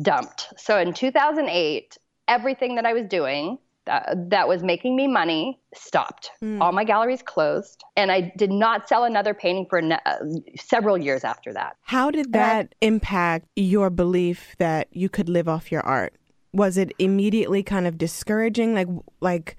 dumped. 0.02 0.48
So 0.56 0.78
in 0.78 0.92
2008, 0.92 1.96
everything 2.28 2.76
that 2.76 2.86
I 2.86 2.92
was 2.92 3.06
doing 3.06 3.58
that, 3.84 4.30
that 4.30 4.48
was 4.48 4.62
making 4.62 4.94
me 4.96 5.08
money 5.08 5.58
stopped. 5.74 6.30
Mm. 6.42 6.60
All 6.60 6.72
my 6.72 6.84
galleries 6.84 7.22
closed, 7.22 7.82
and 7.96 8.12
I 8.12 8.32
did 8.36 8.50
not 8.50 8.88
sell 8.88 9.04
another 9.04 9.34
painting 9.34 9.66
for 9.68 9.82
ne- 9.82 9.98
uh, 10.06 10.18
several 10.56 10.96
years 10.96 11.24
after 11.24 11.52
that. 11.52 11.76
How 11.82 12.10
did 12.10 12.32
that 12.32 12.74
and, 12.80 12.94
impact 12.94 13.48
your 13.56 13.90
belief 13.90 14.54
that 14.58 14.88
you 14.92 15.08
could 15.08 15.28
live 15.28 15.48
off 15.48 15.72
your 15.72 15.82
art? 15.82 16.14
Was 16.52 16.76
it 16.76 16.92
immediately 16.98 17.62
kind 17.62 17.86
of 17.86 17.98
discouraging? 17.98 18.74
Like, 18.74 18.88
like, 19.20 19.56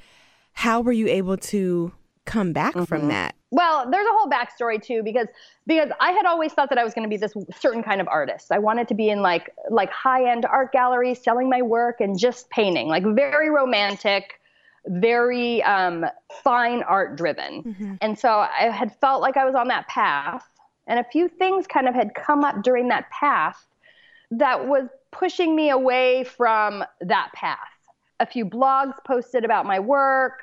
how 0.53 0.81
were 0.81 0.91
you 0.91 1.07
able 1.07 1.37
to 1.37 1.91
come 2.25 2.53
back 2.53 2.75
mm-hmm. 2.75 2.85
from 2.85 3.07
that? 3.09 3.35
Well, 3.53 3.87
there's 3.87 4.07
a 4.07 4.11
whole 4.13 4.27
backstory 4.27 4.81
too 4.81 5.03
because 5.03 5.27
because 5.67 5.91
I 5.99 6.11
had 6.11 6.25
always 6.25 6.53
thought 6.53 6.69
that 6.69 6.79
I 6.79 6.83
was 6.83 6.95
going 6.95 7.03
to 7.03 7.09
be 7.09 7.17
this 7.17 7.33
certain 7.55 7.83
kind 7.83 8.01
of 8.01 8.07
artist. 8.07 8.51
I 8.51 8.57
wanted 8.57 8.87
to 8.87 8.95
be 8.95 9.09
in 9.09 9.21
like 9.21 9.53
like 9.69 9.91
high 9.91 10.29
end 10.29 10.45
art 10.45 10.71
galleries, 10.71 11.21
selling 11.21 11.49
my 11.49 11.61
work 11.61 12.01
and 12.01 12.17
just 12.17 12.49
painting, 12.49 12.87
like 12.87 13.03
very 13.03 13.51
romantic, 13.51 14.39
very 14.87 15.61
um, 15.63 16.03
fine 16.43 16.81
art 16.81 17.15
driven. 17.15 17.63
Mm-hmm. 17.63 17.93
And 18.01 18.17
so 18.17 18.29
I 18.29 18.71
had 18.71 18.95
felt 18.99 19.21
like 19.21 19.37
I 19.37 19.45
was 19.45 19.53
on 19.53 19.67
that 19.67 19.87
path, 19.87 20.49
and 20.87 20.97
a 20.97 21.03
few 21.03 21.27
things 21.27 21.67
kind 21.67 21.87
of 21.87 21.93
had 21.93 22.15
come 22.15 22.43
up 22.43 22.63
during 22.63 22.87
that 22.87 23.07
path 23.11 23.63
that 24.31 24.67
was 24.67 24.89
pushing 25.11 25.55
me 25.55 25.69
away 25.69 26.23
from 26.23 26.83
that 27.01 27.31
path. 27.35 27.59
A 28.19 28.25
few 28.25 28.47
blogs 28.47 28.95
posted 29.05 29.45
about 29.45 29.67
my 29.67 29.79
work, 29.79 30.41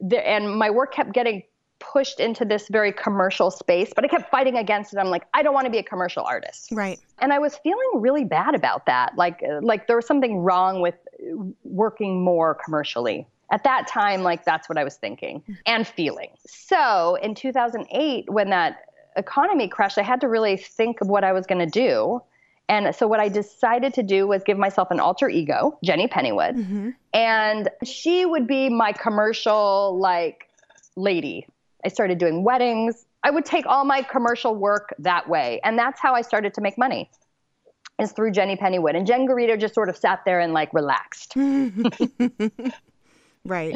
and 0.00 0.56
my 0.56 0.70
work 0.70 0.94
kept 0.94 1.12
getting 1.12 1.42
pushed 1.78 2.20
into 2.20 2.44
this 2.44 2.68
very 2.68 2.92
commercial 2.92 3.50
space, 3.50 3.92
but 3.94 4.04
I 4.04 4.08
kept 4.08 4.30
fighting 4.30 4.56
against 4.56 4.92
it. 4.92 4.98
I'm 4.98 5.08
like, 5.08 5.26
I 5.34 5.42
don't 5.42 5.54
want 5.54 5.66
to 5.66 5.70
be 5.70 5.78
a 5.78 5.82
commercial 5.82 6.24
artist. 6.24 6.72
Right. 6.72 6.98
And 7.18 7.32
I 7.32 7.38
was 7.38 7.56
feeling 7.56 7.90
really 7.94 8.24
bad 8.24 8.54
about 8.54 8.86
that. 8.86 9.16
Like 9.16 9.42
uh, 9.42 9.60
like 9.62 9.86
there 9.86 9.96
was 9.96 10.06
something 10.06 10.38
wrong 10.38 10.80
with 10.80 10.94
uh, 11.20 11.44
working 11.64 12.22
more 12.22 12.54
commercially. 12.54 13.26
At 13.52 13.62
that 13.64 13.86
time, 13.86 14.22
like 14.22 14.44
that's 14.44 14.68
what 14.68 14.76
I 14.76 14.84
was 14.84 14.96
thinking 14.96 15.42
hmm. 15.46 15.52
and 15.66 15.86
feeling. 15.86 16.30
So 16.46 17.16
in 17.22 17.34
2008, 17.34 18.28
when 18.30 18.50
that 18.50 18.78
economy 19.16 19.68
crashed, 19.68 19.98
I 19.98 20.02
had 20.02 20.20
to 20.22 20.28
really 20.28 20.56
think 20.56 21.00
of 21.00 21.08
what 21.08 21.24
I 21.24 21.32
was 21.32 21.46
going 21.46 21.60
to 21.60 21.70
do. 21.70 22.22
And 22.68 22.94
so 22.94 23.06
what 23.06 23.20
I 23.20 23.28
decided 23.28 23.94
to 23.94 24.02
do 24.02 24.26
was 24.26 24.42
give 24.42 24.58
myself 24.58 24.90
an 24.90 24.98
alter 24.98 25.28
ego, 25.28 25.78
Jenny 25.84 26.08
Pennywood, 26.08 26.56
mm-hmm. 26.56 26.90
and 27.12 27.70
she 27.84 28.26
would 28.26 28.48
be 28.48 28.68
my 28.68 28.92
commercial 28.92 29.96
like 30.00 30.48
lady. 30.96 31.46
I 31.86 31.88
started 31.88 32.18
doing 32.18 32.42
weddings. 32.42 33.06
I 33.22 33.30
would 33.30 33.44
take 33.44 33.64
all 33.64 33.84
my 33.84 34.02
commercial 34.02 34.56
work 34.56 34.92
that 34.98 35.28
way, 35.28 35.60
and 35.62 35.78
that's 35.78 36.00
how 36.00 36.14
I 36.14 36.20
started 36.20 36.52
to 36.54 36.60
make 36.60 36.76
money. 36.76 37.08
Is 38.00 38.12
through 38.12 38.32
Jenny 38.32 38.56
Pennywood, 38.56 38.96
and 38.96 39.06
Jen 39.06 39.26
Garrido 39.26 39.58
just 39.58 39.72
sort 39.72 39.88
of 39.88 39.96
sat 39.96 40.22
there 40.26 40.40
and 40.40 40.52
like 40.52 40.74
relaxed. 40.74 41.34
right. 43.44 43.74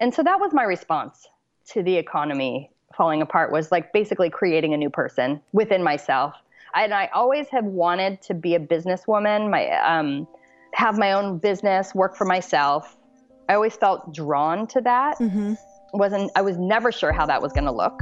And 0.00 0.14
so 0.14 0.22
that 0.22 0.40
was 0.40 0.54
my 0.54 0.64
response 0.64 1.28
to 1.68 1.82
the 1.82 1.96
economy 1.96 2.70
falling 2.96 3.22
apart 3.22 3.52
was 3.52 3.70
like 3.70 3.92
basically 3.92 4.30
creating 4.30 4.74
a 4.74 4.76
new 4.76 4.90
person 4.90 5.40
within 5.52 5.82
myself. 5.82 6.34
And 6.74 6.94
I 6.94 7.10
always 7.14 7.48
have 7.48 7.64
wanted 7.64 8.22
to 8.22 8.34
be 8.34 8.54
a 8.54 8.60
businesswoman, 8.60 9.50
my 9.50 9.70
um, 9.80 10.26
have 10.72 10.98
my 10.98 11.12
own 11.12 11.38
business, 11.38 11.94
work 11.94 12.16
for 12.16 12.24
myself. 12.24 12.96
I 13.48 13.54
always 13.54 13.76
felt 13.76 14.14
drawn 14.14 14.66
to 14.68 14.80
that. 14.80 15.18
Mm-hmm. 15.18 15.54
Wasn't 15.92 16.30
I 16.34 16.42
was 16.42 16.58
never 16.58 16.92
sure 16.92 17.12
how 17.12 17.26
that 17.26 17.42
was 17.42 17.52
going 17.52 17.64
to 17.64 17.72
look. 17.72 18.00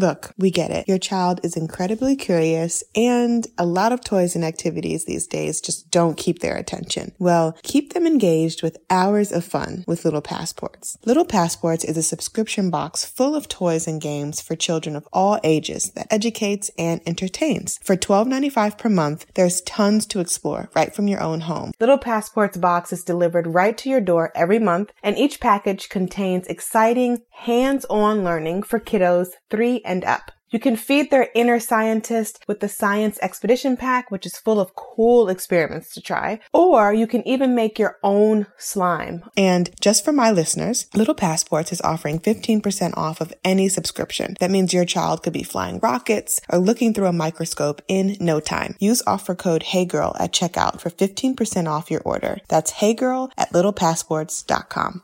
Look, 0.00 0.32
we 0.38 0.50
get 0.50 0.70
it. 0.70 0.88
Your 0.88 0.96
child 0.96 1.40
is 1.42 1.58
incredibly 1.58 2.16
curious 2.16 2.82
and 2.96 3.46
a 3.58 3.66
lot 3.66 3.92
of 3.92 4.02
toys 4.02 4.34
and 4.34 4.42
activities 4.42 5.04
these 5.04 5.26
days 5.26 5.60
just 5.60 5.90
don't 5.90 6.16
keep 6.16 6.38
their 6.38 6.56
attention. 6.56 7.12
Well, 7.18 7.54
keep 7.62 7.92
them 7.92 8.06
engaged 8.06 8.62
with 8.62 8.78
hours 8.88 9.30
of 9.30 9.44
fun 9.44 9.84
with 9.86 10.06
Little 10.06 10.22
Passports. 10.22 10.96
Little 11.04 11.26
Passports 11.26 11.84
is 11.84 11.98
a 11.98 12.02
subscription 12.02 12.70
box 12.70 13.04
full 13.04 13.34
of 13.34 13.46
toys 13.46 13.86
and 13.86 14.00
games 14.00 14.40
for 14.40 14.56
children 14.56 14.96
of 14.96 15.06
all 15.12 15.38
ages 15.44 15.90
that 15.90 16.10
educates 16.10 16.70
and 16.78 17.02
entertains. 17.04 17.78
For 17.82 17.94
$12.95 17.94 18.78
per 18.78 18.88
month, 18.88 19.26
there's 19.34 19.60
tons 19.60 20.06
to 20.06 20.20
explore 20.20 20.70
right 20.74 20.94
from 20.94 21.08
your 21.08 21.20
own 21.20 21.40
home. 21.40 21.72
Little 21.78 21.98
Passports 21.98 22.56
box 22.56 22.90
is 22.90 23.04
delivered 23.04 23.48
right 23.48 23.76
to 23.76 23.90
your 23.90 24.00
door 24.00 24.32
every 24.34 24.58
month 24.58 24.92
and 25.02 25.18
each 25.18 25.40
package 25.40 25.90
contains 25.90 26.46
exciting 26.46 27.18
hands-on 27.40 28.22
learning 28.24 28.62
for 28.62 28.78
kiddos 28.78 29.28
3 29.50 29.82
and 29.90 30.04
up. 30.04 30.30
You 30.50 30.58
can 30.58 30.74
feed 30.74 31.10
their 31.10 31.28
inner 31.34 31.60
scientist 31.60 32.42
with 32.48 32.58
the 32.58 32.68
Science 32.68 33.20
Expedition 33.22 33.76
Pack, 33.76 34.10
which 34.10 34.26
is 34.26 34.36
full 34.36 34.58
of 34.58 34.74
cool 34.74 35.28
experiments 35.28 35.94
to 35.94 36.00
try. 36.00 36.40
Or 36.52 36.92
you 36.92 37.06
can 37.06 37.26
even 37.26 37.54
make 37.54 37.78
your 37.78 37.98
own 38.02 38.48
slime. 38.58 39.22
And 39.36 39.70
just 39.80 40.04
for 40.04 40.10
my 40.10 40.32
listeners, 40.32 40.86
Little 40.92 41.14
Passports 41.14 41.70
is 41.70 41.80
offering 41.82 42.18
15% 42.18 42.96
off 42.96 43.20
of 43.20 43.32
any 43.44 43.68
subscription. 43.68 44.34
That 44.40 44.50
means 44.50 44.74
your 44.74 44.84
child 44.84 45.22
could 45.22 45.32
be 45.32 45.44
flying 45.44 45.78
rockets 45.78 46.40
or 46.48 46.58
looking 46.58 46.94
through 46.94 47.06
a 47.06 47.12
microscope 47.12 47.80
in 47.86 48.16
no 48.18 48.40
time. 48.40 48.74
Use 48.80 49.04
offer 49.06 49.36
code 49.36 49.62
HeyGirl 49.62 50.20
at 50.20 50.32
checkout 50.32 50.80
for 50.80 50.90
15% 50.90 51.68
off 51.68 51.92
your 51.92 52.02
order. 52.04 52.38
That's 52.48 52.72
HeyGirl 52.72 53.30
at 53.38 53.52
littlepassports.com. 53.52 55.02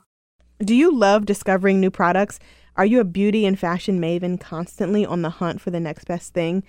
Do 0.59 0.75
you 0.75 0.97
love 0.97 1.27
discovering 1.27 1.81
new 1.81 1.91
products? 1.91 2.41
Are 2.77 2.85
you 2.85 3.01
a 3.01 3.05
beauty 3.05 3.47
and 3.47 3.59
fashion 3.59 3.99
maven 3.99 4.39
constantly 4.39 5.07
on 5.07 5.23
the 5.23 5.31
hunt 5.31 5.63
for 5.63 5.71
the 5.71 5.81
next 5.81 6.05
best 6.05 6.35
thing? 6.35 6.63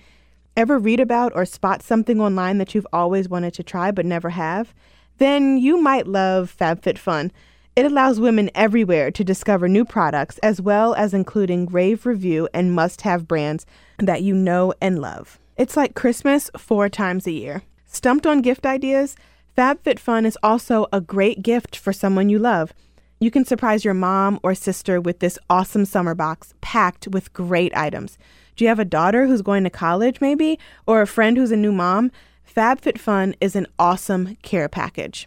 Ever 0.56 0.78
read 0.78 1.00
about 1.00 1.32
or 1.34 1.44
spot 1.44 1.82
something 1.82 2.18
online 2.18 2.56
that 2.58 2.74
you've 2.74 2.86
always 2.94 3.28
wanted 3.28 3.52
to 3.54 3.62
try 3.62 3.90
but 3.90 4.06
never 4.06 4.30
have? 4.30 4.74
Then 5.18 5.58
you 5.58 5.78
might 5.78 6.06
love 6.06 6.54
FabFitFun. 6.58 7.30
It 7.76 7.84
allows 7.84 8.20
women 8.20 8.50
everywhere 8.54 9.10
to 9.10 9.22
discover 9.22 9.68
new 9.68 9.84
products 9.84 10.38
as 10.38 10.62
well 10.62 10.94
as 10.94 11.12
including 11.12 11.66
rave 11.66 12.06
review 12.06 12.48
and 12.54 12.74
must 12.74 13.02
have 13.02 13.28
brands 13.28 13.66
that 13.98 14.22
you 14.22 14.34
know 14.34 14.72
and 14.80 15.00
love. 15.00 15.38
It's 15.58 15.76
like 15.76 15.94
Christmas 15.94 16.50
four 16.56 16.88
times 16.88 17.26
a 17.26 17.32
year. 17.32 17.62
Stumped 17.84 18.26
on 18.26 18.40
gift 18.40 18.64
ideas? 18.64 19.14
FabFitFun 19.58 20.24
is 20.24 20.38
also 20.42 20.86
a 20.90 21.02
great 21.02 21.42
gift 21.42 21.76
for 21.76 21.92
someone 21.92 22.30
you 22.30 22.38
love. 22.38 22.72
You 23.20 23.32
can 23.32 23.44
surprise 23.44 23.84
your 23.84 23.94
mom 23.94 24.38
or 24.44 24.54
sister 24.54 25.00
with 25.00 25.18
this 25.18 25.40
awesome 25.50 25.84
summer 25.84 26.14
box 26.14 26.54
packed 26.60 27.08
with 27.08 27.32
great 27.32 27.76
items. 27.76 28.16
Do 28.54 28.64
you 28.64 28.68
have 28.68 28.78
a 28.78 28.84
daughter 28.84 29.26
who's 29.26 29.42
going 29.42 29.64
to 29.64 29.70
college, 29.70 30.20
maybe? 30.20 30.56
Or 30.86 31.02
a 31.02 31.06
friend 31.06 31.36
who's 31.36 31.50
a 31.50 31.56
new 31.56 31.72
mom? 31.72 32.12
FabFitFun 32.48 33.34
is 33.40 33.56
an 33.56 33.66
awesome 33.76 34.36
care 34.42 34.68
package. 34.68 35.26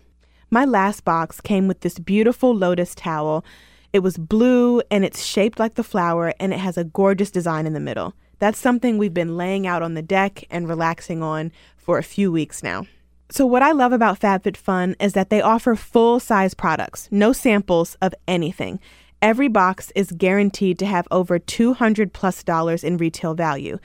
My 0.49 0.63
last 0.63 1.03
box 1.03 1.41
came 1.41 1.67
with 1.67 1.81
this 1.81 1.99
beautiful 1.99 2.55
lotus 2.55 2.95
towel. 2.95 3.43
It 3.91 3.99
was 3.99 4.17
blue 4.17 4.81
and 4.89 5.03
it's 5.03 5.25
shaped 5.25 5.59
like 5.59 5.75
the 5.75 5.83
flower 5.83 6.33
and 6.39 6.53
it 6.53 6.59
has 6.59 6.77
a 6.77 6.85
gorgeous 6.85 7.29
design 7.29 7.67
in 7.67 7.73
the 7.73 7.81
middle. 7.81 8.13
That's 8.39 8.57
something 8.59 8.97
we've 8.97 9.13
been 9.13 9.35
laying 9.35 9.67
out 9.67 9.83
on 9.83 9.95
the 9.95 10.01
deck 10.01 10.45
and 10.49 10.67
relaxing 10.67 11.21
on 11.21 11.51
for 11.75 11.97
a 11.97 12.03
few 12.03 12.31
weeks 12.31 12.63
now. 12.63 12.87
So, 13.31 13.45
what 13.45 13.63
I 13.63 13.71
love 13.71 13.93
about 13.93 14.19
FabFitFun 14.19 14.95
is 14.99 15.13
that 15.13 15.29
they 15.29 15.41
offer 15.41 15.77
full 15.77 16.19
size 16.19 16.53
products, 16.53 17.07
no 17.11 17.31
samples 17.31 17.95
of 18.01 18.13
anything. 18.27 18.81
Every 19.21 19.47
box 19.47 19.89
is 19.95 20.11
guaranteed 20.11 20.77
to 20.79 20.85
have 20.85 21.07
over 21.11 21.39
200 21.39 22.11
plus 22.11 22.43
dollars 22.43 22.83
in 22.83 22.97
retail 22.97 23.33
value. 23.33 23.79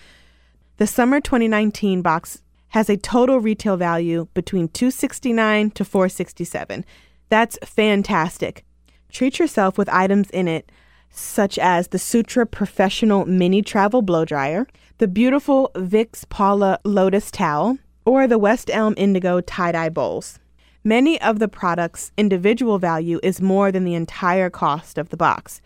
The 0.78 0.88
summer 0.88 1.20
2019 1.20 2.02
box 2.02 2.42
has 2.70 2.90
a 2.90 2.96
total 2.96 3.38
retail 3.38 3.76
value 3.76 4.26
between 4.34 4.66
269 4.68 5.70
to 5.70 5.84
467. 5.84 6.84
That's 7.28 7.56
fantastic. 7.64 8.64
Treat 9.10 9.38
yourself 9.38 9.78
with 9.78 9.88
items 9.90 10.28
in 10.30 10.48
it 10.48 10.72
such 11.10 11.56
as 11.56 11.88
the 11.88 12.00
Sutra 12.00 12.46
Professional 12.46 13.24
Mini 13.26 13.62
Travel 13.62 14.02
Blow 14.02 14.24
Dryer, 14.24 14.66
the 14.98 15.06
beautiful 15.06 15.70
Vicks 15.76 16.28
Paula 16.28 16.80
Lotus 16.84 17.30
Towel, 17.30 17.78
or 18.06 18.26
the 18.26 18.38
West 18.38 18.70
Elm 18.72 18.94
Indigo 18.96 19.42
tie 19.42 19.72
dye 19.72 19.90
bowls. 19.90 20.38
Many 20.82 21.20
of 21.20 21.40
the 21.40 21.48
products' 21.48 22.12
individual 22.16 22.78
value 22.78 23.18
is 23.22 23.42
more 23.42 23.72
than 23.72 23.84
the 23.84 23.94
entire 23.94 24.48
cost 24.48 24.96
of 24.96 25.10
the 25.10 25.16
box. 25.16 25.60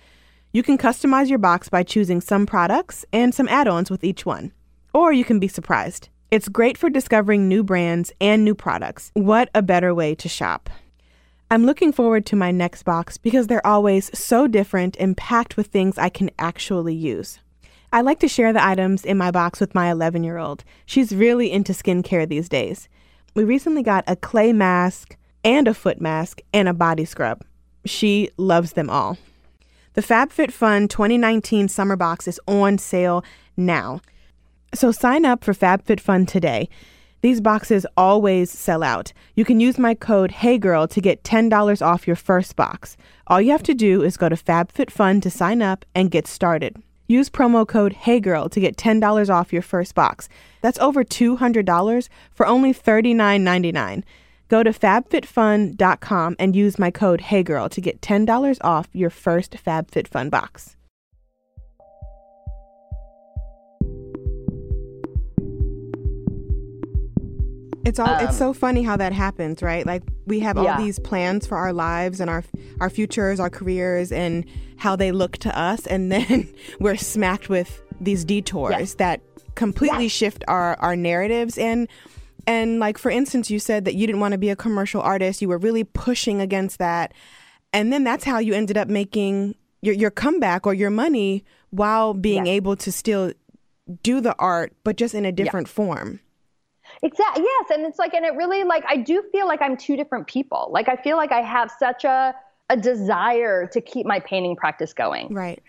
You 0.50 0.62
can 0.62 0.78
customize 0.78 1.28
your 1.28 1.38
box 1.38 1.68
by 1.68 1.82
choosing 1.82 2.20
some 2.20 2.47
products 2.47 3.04
and 3.12 3.35
some 3.35 3.47
add 3.47 3.68
ons 3.68 3.90
with 3.90 4.02
each 4.02 4.26
one. 4.26 4.52
Or 4.92 5.12
you 5.12 5.25
can 5.25 5.38
be 5.38 5.47
surprised. 5.47 6.09
It's 6.30 6.49
great 6.49 6.78
for 6.78 6.88
discovering 6.88 7.47
new 7.47 7.62
brands 7.62 8.12
and 8.20 8.44
new 8.44 8.54
products. 8.54 9.11
What 9.14 9.50
a 9.54 9.62
better 9.62 9.94
way 9.94 10.14
to 10.16 10.28
shop! 10.28 10.70
I'm 11.50 11.66
looking 11.66 11.92
forward 11.92 12.25
to 12.26 12.37
my 12.37 12.52
next 12.52 12.85
box 12.85 13.18
because 13.18 13.49
they're 13.49 13.66
always 13.66 14.16
so 14.16 14.47
different 14.47 14.97
and 15.00 15.16
packed 15.16 15.56
with 15.56 15.66
things 15.66 15.99
I 15.99 16.09
can 16.09 16.30
actually 16.38 16.94
use. 16.94 17.40
I 17.92 18.02
like 18.02 18.20
to 18.20 18.28
share 18.28 18.52
the 18.52 18.64
items 18.64 19.04
in 19.04 19.18
my 19.18 19.32
box 19.32 19.59
with 19.59 19.75
my 19.75 19.90
11 19.90 20.23
year 20.23 20.38
old. 20.38 20.62
She's 20.87 21.12
really 21.12 21.50
into 21.50 21.73
skincare 21.73 22.28
these 22.28 22.49
days. 22.49 22.88
We 23.35 23.42
recently 23.42 23.82
got 23.82 24.04
a 24.06 24.14
clay 24.14 24.52
mask 24.52 25.16
and 25.42 25.66
a 25.66 25.75
foot 25.75 26.00
mask 26.00 26.40
and 26.52 26.68
a 26.68 26.73
body 26.73 27.04
scrub. 27.04 27.44
She 27.85 28.30
loves 28.37 28.75
them 28.75 28.88
all. 28.88 29.18
The 29.94 30.02
FabFitFun 30.02 30.88
2019 30.88 31.66
summer 31.66 31.97
box 31.97 32.28
is 32.28 32.40
on 32.47 32.78
sale 32.78 33.25
now. 33.56 34.00
So 34.73 34.92
sign 34.92 35.25
up 35.25 35.42
for 35.42 35.52
FabFitFun 35.52 36.28
today. 36.28 36.68
These 37.23 37.40
boxes 37.40 37.85
always 37.97 38.52
sell 38.52 38.85
out. 38.85 39.12
You 39.35 39.44
can 39.44 39.59
use 39.59 39.78
my 39.78 39.94
code 39.94 40.30
HeyGirl 40.30 40.88
to 40.90 41.00
get 41.00 41.25
$10 41.25 41.85
off 41.85 42.06
your 42.06 42.16
first 42.16 42.54
box. 42.54 42.97
All 43.26 43.40
you 43.40 43.50
have 43.50 43.64
to 43.64 43.75
do 43.75 44.02
is 44.02 44.16
go 44.16 44.28
to 44.28 44.37
FabFitFun 44.37 45.23
to 45.23 45.30
sign 45.30 45.61
up 45.61 45.85
and 45.92 46.11
get 46.11 46.28
started. 46.28 46.80
Use 47.10 47.28
promo 47.28 47.66
code 47.66 47.92
HeyGirl 47.92 48.52
to 48.52 48.60
get 48.60 48.76
$10 48.76 49.28
off 49.34 49.52
your 49.52 49.62
first 49.62 49.96
box. 49.96 50.28
That's 50.60 50.78
over 50.78 51.02
$200 51.02 52.08
for 52.30 52.46
only 52.46 52.72
$39.99. 52.72 54.04
Go 54.46 54.62
to 54.62 54.70
fabfitfun.com 54.70 56.36
and 56.38 56.54
use 56.54 56.78
my 56.78 56.92
code 56.92 57.20
HeyGirl 57.22 57.68
to 57.70 57.80
get 57.80 58.00
$10 58.00 58.58
off 58.60 58.88
your 58.92 59.10
first 59.10 59.56
FabFitFun 59.56 60.30
box. 60.30 60.76
It's 67.84 67.99
all 67.99 68.12
it's 68.14 68.32
um, 68.32 68.32
so 68.32 68.52
funny 68.52 68.82
how 68.82 68.96
that 68.99 69.12
happens, 69.12 69.62
right? 69.62 69.87
Like 69.87 70.02
we 70.26 70.40
have 70.40 70.58
all 70.58 70.64
Yeah. 70.64 70.76
these 70.76 70.99
plans 70.99 71.46
for 71.46 71.56
our 71.56 71.72
lives 71.72 72.20
and 72.20 72.28
our 72.28 72.44
our 72.80 72.90
futures, 72.90 73.40
our 73.40 73.50
careers 73.50 74.12
and 74.12 74.44
how 74.76 74.96
they 74.96 75.12
look 75.12 75.38
to 75.38 75.58
us 75.58 75.87
and 75.87 76.10
then 76.12 76.49
we're 76.80 76.96
smacked 76.96 77.49
with 77.49 77.82
these 78.00 78.25
detours 78.25 78.70
Yes. 78.78 78.94
that 78.94 79.20
completely 79.54 80.08
shift 80.08 80.44
our 80.49 80.76
our 80.80 80.94
narratives 80.96 81.58
and 81.58 81.88
and 82.46 82.80
like 82.80 82.96
for 82.99 83.10
instance 83.10 83.50
you 83.50 83.58
said 83.58 83.84
that 83.84 83.94
you 83.94 84.06
didn't 84.06 84.20
want 84.20 84.32
to 84.32 84.38
be 84.38 84.50
a 84.50 84.56
commercial 84.56 85.00
artist, 85.02 85.40
you 85.42 85.49
were 85.49 85.58
really 85.58 85.84
pushing 85.84 86.40
against 86.40 86.78
that. 86.78 87.12
And 87.72 87.92
then 87.92 88.04
that's 88.04 88.25
how 88.25 88.38
you 88.38 88.52
ended 88.54 88.76
up 88.76 88.88
making 88.88 89.54
your 89.82 89.94
your 89.94 90.10
comeback 90.10 90.66
or 90.66 90.75
your 90.75 90.90
money 90.90 91.44
while 91.70 92.12
being 92.14 92.46
Yes. 92.46 92.56
able 92.56 92.76
to 92.76 92.92
still 92.92 93.32
do 94.02 94.20
the 94.20 94.34
art 94.38 94.72
but 94.84 94.96
just 94.96 95.14
in 95.14 95.25
a 95.25 95.32
different 95.32 95.66
form. 95.68 96.20
Exactly. 97.02 97.45
Yes, 97.45 97.71
and 97.71 97.87
it's 97.87 97.99
like, 97.99 98.12
and 98.14 98.25
it 98.25 98.35
really 98.35 98.64
like 98.64 98.85
I 98.88 98.97
do 98.97 99.23
feel 99.33 99.47
like 99.47 99.62
I'm 99.62 99.76
two 99.76 99.97
different 99.97 100.26
people. 100.26 100.69
Like 100.71 100.88
I 100.88 100.97
feel 100.97 101.16
like 101.16 101.33
I 101.33 101.40
have 101.40 101.71
such 101.78 102.04
a 102.04 102.35
a 102.69 102.76
desire 102.76 103.66
to 103.69 103.80
keep 103.80 104.07
my 104.07 104.21
painting 104.21 104.54
practice 104.54 104.92
going, 104.92 105.33
Right. 105.35 105.62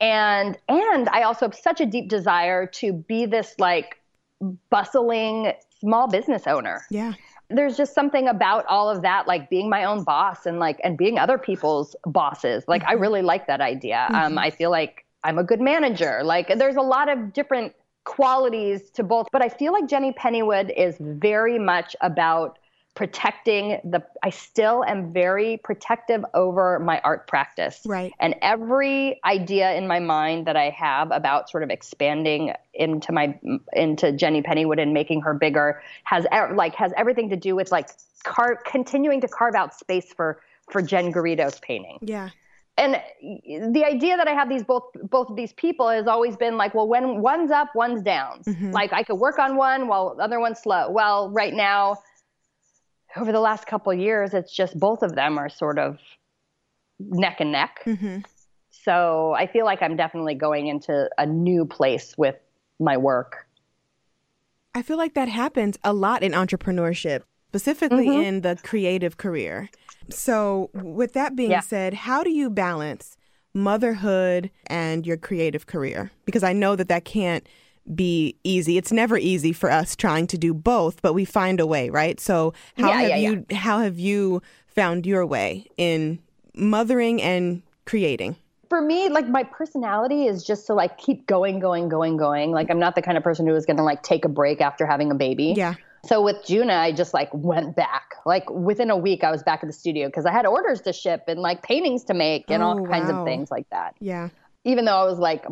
and 0.00 0.58
and 0.68 1.08
I 1.10 1.22
also 1.22 1.46
have 1.46 1.54
such 1.54 1.80
a 1.80 1.86
deep 1.86 2.08
desire 2.08 2.66
to 2.66 2.92
be 2.92 3.26
this 3.26 3.54
like 3.58 4.00
bustling 4.70 5.52
small 5.80 6.08
business 6.08 6.46
owner. 6.46 6.84
Yeah. 6.90 7.12
There's 7.50 7.76
just 7.76 7.94
something 7.94 8.28
about 8.28 8.64
all 8.66 8.88
of 8.88 9.02
that, 9.02 9.28
like 9.28 9.50
being 9.50 9.68
my 9.68 9.84
own 9.84 10.04
boss 10.04 10.46
and 10.46 10.58
like 10.58 10.80
and 10.82 10.96
being 10.96 11.18
other 11.18 11.36
people's 11.36 11.94
bosses. 12.06 12.64
Like 12.66 12.82
I 12.84 12.94
really 12.94 13.20
like 13.22 13.46
that 13.46 13.60
idea. 13.60 14.08
Um, 14.12 14.38
I 14.38 14.50
feel 14.50 14.70
like 14.70 15.04
I'm 15.22 15.38
a 15.38 15.44
good 15.44 15.60
manager. 15.60 16.22
Like 16.24 16.48
there's 16.56 16.76
a 16.76 16.82
lot 16.82 17.10
of 17.10 17.32
different 17.34 17.74
qualities 18.04 18.90
to 18.90 19.02
both, 19.02 19.28
but 19.32 19.42
I 19.42 19.48
feel 19.48 19.72
like 19.72 19.88
Jenny 19.88 20.12
Pennywood 20.12 20.72
is 20.76 20.96
very 20.98 21.58
much 21.58 21.94
about 22.00 22.58
protecting 22.94 23.80
the 23.84 24.04
I 24.22 24.30
still 24.30 24.84
am 24.84 25.12
very 25.12 25.56
protective 25.64 26.24
over 26.34 26.78
my 26.78 27.00
art 27.04 27.26
practice. 27.26 27.80
Right. 27.86 28.12
And 28.20 28.34
every 28.42 29.18
idea 29.24 29.72
in 29.72 29.86
my 29.86 29.98
mind 29.98 30.46
that 30.46 30.56
I 30.56 30.68
have 30.70 31.10
about 31.10 31.48
sort 31.48 31.62
of 31.62 31.70
expanding 31.70 32.52
into 32.74 33.12
my 33.12 33.38
into 33.72 34.12
Jenny 34.12 34.42
Pennywood 34.42 34.80
and 34.80 34.92
making 34.92 35.22
her 35.22 35.32
bigger 35.32 35.82
has 36.04 36.26
like 36.54 36.74
has 36.74 36.92
everything 36.96 37.30
to 37.30 37.36
do 37.36 37.56
with 37.56 37.72
like 37.72 37.88
car 38.24 38.60
continuing 38.66 39.20
to 39.22 39.28
carve 39.28 39.54
out 39.54 39.74
space 39.74 40.12
for 40.12 40.40
for 40.70 40.82
Jen 40.82 41.12
Garrido's 41.12 41.58
painting 41.60 41.98
Yeah. 42.02 42.28
And 42.82 43.74
the 43.74 43.84
idea 43.84 44.16
that 44.16 44.26
I 44.26 44.32
have 44.32 44.48
these 44.48 44.64
both 44.64 44.84
both 45.10 45.30
of 45.30 45.36
these 45.36 45.52
people 45.52 45.88
has 45.88 46.06
always 46.06 46.36
been 46.36 46.56
like, 46.56 46.74
well, 46.74 46.88
when 46.88 47.20
one's 47.20 47.50
up, 47.50 47.68
one's 47.74 48.02
down. 48.02 48.42
Like 48.72 48.92
I 48.92 49.02
could 49.02 49.16
work 49.16 49.38
on 49.38 49.56
one 49.56 49.86
while 49.88 50.16
the 50.16 50.22
other 50.22 50.40
one's 50.40 50.60
slow. 50.60 50.90
Well, 50.90 51.30
right 51.30 51.54
now, 51.54 51.98
over 53.16 53.30
the 53.30 53.40
last 53.40 53.66
couple 53.66 53.92
of 53.92 53.98
years, 53.98 54.34
it's 54.34 54.54
just 54.54 54.78
both 54.78 55.02
of 55.02 55.14
them 55.14 55.38
are 55.38 55.48
sort 55.48 55.78
of 55.78 55.98
neck 56.98 57.36
and 57.40 57.52
neck. 57.52 57.80
hmm 57.84 58.18
So 58.70 59.32
I 59.36 59.46
feel 59.46 59.64
like 59.64 59.82
I'm 59.82 59.96
definitely 59.96 60.34
going 60.34 60.66
into 60.66 61.08
a 61.18 61.26
new 61.26 61.64
place 61.64 62.18
with 62.18 62.36
my 62.80 62.96
work. 62.96 63.46
I 64.74 64.82
feel 64.82 64.96
like 64.96 65.14
that 65.14 65.28
happens 65.28 65.78
a 65.84 65.92
lot 65.92 66.22
in 66.22 66.32
entrepreneurship, 66.32 67.22
specifically 67.52 68.06
mm-hmm. 68.06 68.22
in 68.22 68.40
the 68.40 68.58
creative 68.62 69.18
career. 69.18 69.68
So, 70.08 70.70
with 70.72 71.12
that 71.12 71.36
being 71.36 71.50
Yeah. 71.50 71.60
said, 71.60 71.92
how 71.92 72.22
do 72.22 72.30
you 72.30 72.48
balance 72.48 73.14
motherhood 73.52 74.50
and 74.68 75.06
your 75.06 75.18
creative 75.18 75.66
career? 75.66 76.10
Because 76.24 76.42
I 76.42 76.54
know 76.54 76.76
that 76.76 76.88
that 76.88 77.04
can't 77.04 77.46
be 77.94 78.36
easy. 78.42 78.78
It's 78.78 78.90
never 78.90 79.18
easy 79.18 79.52
for 79.52 79.70
us 79.70 79.94
trying 79.94 80.26
to 80.28 80.38
do 80.38 80.54
both, 80.54 81.02
but 81.02 81.12
we 81.12 81.26
find 81.26 81.60
a 81.60 81.66
way, 81.66 81.90
right? 81.90 82.18
So, 82.18 82.54
how 82.78 82.88
Yeah, 82.88 83.00
have 83.00 83.08
yeah, 83.10 83.30
you 83.30 83.46
how 83.54 83.80
have 83.80 83.98
you 83.98 84.40
found 84.66 85.04
your 85.04 85.26
way 85.26 85.66
in 85.76 86.20
mothering 86.54 87.20
and 87.20 87.62
creating? 87.84 88.36
for 88.70 88.80
me, 88.80 89.10
like 89.10 89.28
my 89.28 89.44
personality 89.44 90.24
is 90.24 90.42
just 90.42 90.66
to 90.66 90.72
like 90.72 90.96
keep 90.96 91.26
going, 91.26 91.58
going, 91.58 91.90
going, 91.90 92.16
going. 92.16 92.52
Like 92.52 92.70
I'm 92.70 92.78
not 92.78 92.94
the 92.94 93.02
kind 93.02 93.18
of 93.18 93.22
person 93.22 93.46
who 93.46 93.54
is 93.54 93.66
going 93.66 93.76
to 93.76 93.82
like 93.82 94.02
take 94.02 94.24
a 94.24 94.30
break 94.30 94.62
after 94.62 94.86
having 94.86 95.10
a 95.10 95.14
baby. 95.14 95.52
Yeah. 95.54 95.74
So 96.04 96.20
with 96.20 96.44
Juna, 96.44 96.74
I 96.74 96.92
just 96.92 97.14
like 97.14 97.30
went 97.32 97.76
back. 97.76 98.14
Like 98.26 98.48
within 98.50 98.90
a 98.90 98.96
week, 98.96 99.22
I 99.22 99.30
was 99.30 99.42
back 99.42 99.62
at 99.62 99.68
the 99.68 99.72
studio 99.72 100.08
because 100.08 100.26
I 100.26 100.32
had 100.32 100.46
orders 100.46 100.80
to 100.82 100.92
ship 100.92 101.24
and 101.28 101.40
like 101.40 101.62
paintings 101.62 102.04
to 102.04 102.14
make 102.14 102.50
and 102.50 102.62
all 102.62 102.80
Oh, 102.80 102.86
kinds 102.86 103.10
wow. 103.10 103.20
of 103.20 103.26
things 103.26 103.50
like 103.50 103.68
that. 103.70 103.94
Yeah. 104.00 104.28
Even 104.64 104.84
though 104.84 104.96
I 104.96 105.04
was 105.04 105.18
like 105.18 105.44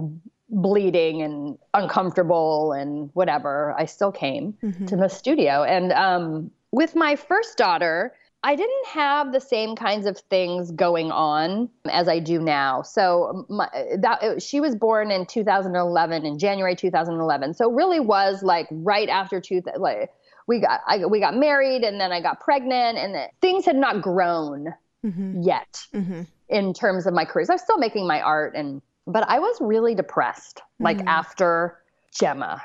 bleeding 0.48 1.22
and 1.22 1.56
uncomfortable 1.74 2.72
and 2.72 3.10
whatever, 3.14 3.74
I 3.78 3.84
still 3.84 4.12
came 4.12 4.54
to 4.86 4.96
the 4.96 5.08
studio. 5.08 5.62
And 5.62 5.92
um, 5.92 6.50
with 6.72 6.96
my 6.96 7.14
first 7.16 7.56
daughter, 7.56 8.14
I 8.42 8.56
didn't 8.56 8.86
have 8.86 9.32
the 9.32 9.40
same 9.40 9.76
kinds 9.76 10.06
of 10.06 10.18
things 10.18 10.70
going 10.72 11.12
on 11.12 11.68
as 11.90 12.08
I 12.08 12.18
do 12.20 12.40
now. 12.40 12.82
So 12.82 13.44
my, 13.48 13.68
that 13.98 14.42
she 14.42 14.60
was 14.60 14.74
born 14.74 15.10
in 15.10 15.26
2011 15.26 16.24
in 16.24 16.38
January 16.38 16.74
2011. 16.74 17.54
So 17.54 17.70
it 17.70 17.74
really 17.74 18.00
was 18.00 18.42
like 18.42 18.66
right 18.70 19.08
after 19.08 19.40
two 19.40 19.62
like 19.76 20.10
we 20.50 20.58
got 20.58 20.80
I, 20.84 21.06
we 21.06 21.20
got 21.20 21.36
married 21.36 21.84
and 21.84 22.00
then 22.00 22.10
I 22.10 22.20
got 22.20 22.40
pregnant 22.40 22.98
and 22.98 23.14
the, 23.14 23.28
things 23.40 23.64
had 23.64 23.76
not 23.76 24.02
grown 24.02 24.74
mm-hmm. 25.06 25.40
yet 25.42 25.80
hmm 25.94 26.22
in 26.48 26.74
terms 26.74 27.06
of 27.06 27.14
my 27.14 27.24
career. 27.24 27.44
So 27.44 27.52
I 27.52 27.54
was 27.54 27.62
still 27.62 27.78
making 27.78 28.08
my 28.08 28.20
art 28.20 28.56
and 28.56 28.82
but 29.06 29.22
I 29.28 29.38
was 29.38 29.56
really 29.60 29.94
depressed 29.94 30.60
like 30.80 30.98
mm-hmm. 30.98 31.06
after 31.06 31.78
Gemma 32.12 32.60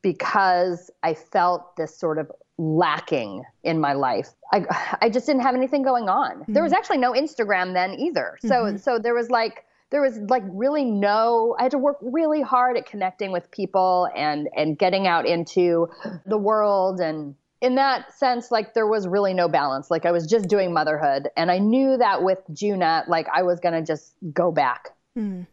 because 0.00 0.88
I 1.02 1.14
felt 1.14 1.74
this 1.74 1.98
sort 1.98 2.18
of 2.18 2.30
lacking 2.58 3.42
in 3.64 3.80
my 3.80 3.92
life. 3.92 4.28
I 4.52 4.96
I 5.02 5.10
just 5.10 5.26
didn't 5.26 5.42
have 5.42 5.56
anything 5.56 5.82
going 5.82 6.08
on. 6.08 6.44
There 6.46 6.62
was 6.62 6.70
mm-hmm. 6.70 6.78
actually 6.78 6.98
no 6.98 7.12
Instagram 7.12 7.74
then 7.74 7.94
either. 7.94 8.38
So 8.46 8.76
so 8.76 9.00
there 9.00 9.14
was 9.14 9.30
like 9.30 9.64
there 9.90 10.00
was 10.00 10.18
like 10.28 10.42
really 10.48 10.84
no 10.84 11.54
I 11.58 11.64
had 11.64 11.72
to 11.72 11.78
work 11.78 11.98
really 12.00 12.42
hard 12.42 12.76
at 12.76 12.86
connecting 12.86 13.32
with 13.32 13.50
people 13.50 14.08
and 14.16 14.48
and 14.56 14.78
getting 14.78 15.06
out 15.06 15.26
into 15.26 15.88
the 16.26 16.38
world. 16.38 17.00
And 17.00 17.34
in 17.60 17.76
that 17.76 18.12
sense 18.12 18.50
like 18.50 18.74
there 18.74 18.86
was 18.86 19.06
really 19.06 19.32
no 19.34 19.48
balance. 19.48 19.90
Like 19.90 20.04
i 20.04 20.10
was 20.12 20.26
just 20.26 20.48
doing 20.48 20.72
motherhood 20.72 21.28
and 21.36 21.50
i 21.50 21.58
knew 21.58 21.96
that 21.96 22.22
with 22.22 22.38
juna 22.52 23.04
like 23.08 23.26
i 23.32 23.42
was 23.42 23.60
going 23.60 23.74
to 23.74 23.82
just 23.82 24.14
go 24.32 24.50
back 24.52 24.90
Mm. 25.16 25.46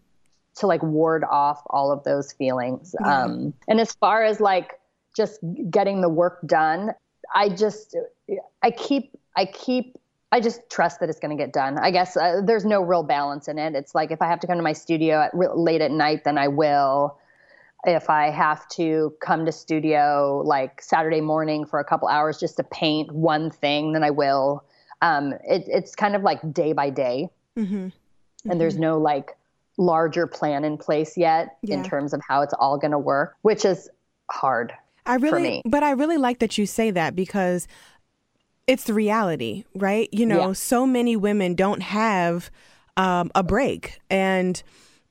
to 0.56 0.66
like 0.68 0.82
ward 0.82 1.24
off 1.24 1.62
all 1.70 1.92
of 1.92 2.04
those 2.04 2.34
feelings. 2.34 2.96
Um 3.06 3.54
and 3.68 3.80
as 3.80 3.94
far 3.94 4.24
as 4.24 4.40
like 4.40 4.72
just 5.16 5.40
getting 5.70 6.02
the 6.02 6.10
work 6.10 6.40
done 6.48 6.92
i 7.36 7.48
just 7.48 7.96
i 8.64 8.72
keep 8.72 9.12
i 9.36 9.46
keep 9.46 9.98
i 10.32 10.40
just 10.40 10.70
trust 10.70 11.00
that 11.00 11.10
it's 11.10 11.20
going 11.20 11.36
to 11.36 11.42
get 11.42 11.54
done 11.54 11.78
i 11.80 11.92
guess 11.92 12.16
uh, 12.18 12.42
there's 12.44 12.66
no 12.66 12.82
real 12.82 13.04
balance 13.04 13.48
in 13.48 13.58
it 13.58 13.76
it's 13.76 13.94
like 13.96 14.12
if 14.12 14.22
i 14.22 14.28
have 14.28 14.40
to 14.40 14.48
come 14.48 14.58
to 14.58 14.64
my 14.64 14.74
studio 14.74 15.22
at, 15.22 15.32
re- 15.34 15.48
late 15.54 15.82
at 15.82 15.92
night 15.92 16.24
then 16.24 16.38
i 16.38 16.48
will 16.48 17.18
if 17.86 18.10
I 18.10 18.30
have 18.30 18.68
to 18.70 19.14
come 19.22 19.46
to 19.46 19.52
studio 19.52 20.44
like 20.46 20.82
Saturday 20.82 21.22
morning 21.22 21.66
for 21.66 21.80
a 21.80 21.84
couple 21.84 22.08
hours 22.08 22.40
just 22.40 22.58
to 22.58 22.64
paint 22.64 23.12
one 23.12 23.50
thing, 23.50 23.94
then 23.94 24.04
I 24.04 24.12
will. 24.12 24.64
Um, 25.02 25.34
it, 25.44 25.64
it's 25.68 25.96
kind 25.96 26.16
of 26.16 26.22
like 26.22 26.54
day 26.54 26.74
by 26.74 26.90
day, 26.92 27.30
hmm 27.58 27.88
and 28.50 28.62
there's 28.62 28.78
no 28.78 29.00
like 29.00 29.36
larger 29.78 30.28
plan 30.28 30.64
in 30.64 30.78
place 30.78 31.18
yet 31.18 31.58
Yeah. 31.64 31.78
in 31.78 31.84
terms 31.84 32.14
of 32.14 32.22
how 32.28 32.42
it's 32.44 32.54
all 32.60 32.78
going 32.78 32.92
to 32.92 33.00
work, 33.00 33.36
which 33.42 33.66
is 33.66 33.90
hard. 34.30 34.74
I 35.06 35.16
really, 35.16 35.44
me. 35.44 35.62
but 35.66 35.82
I 35.82 35.92
really 35.92 36.18
like 36.18 36.40
that 36.40 36.58
you 36.60 36.68
say 36.68 36.92
that 36.92 37.16
because 37.16 37.68
it's 38.68 38.86
the 38.86 38.94
reality, 38.94 39.64
right? 39.76 40.10
You 40.12 40.26
know, 40.26 40.48
Yeah. 40.48 40.54
so 40.54 40.86
many 40.88 41.16
women 41.16 41.56
don't 41.56 41.82
have 41.82 42.50
um, 42.98 43.32
a 43.36 43.44
break. 43.44 44.00
And 44.10 44.62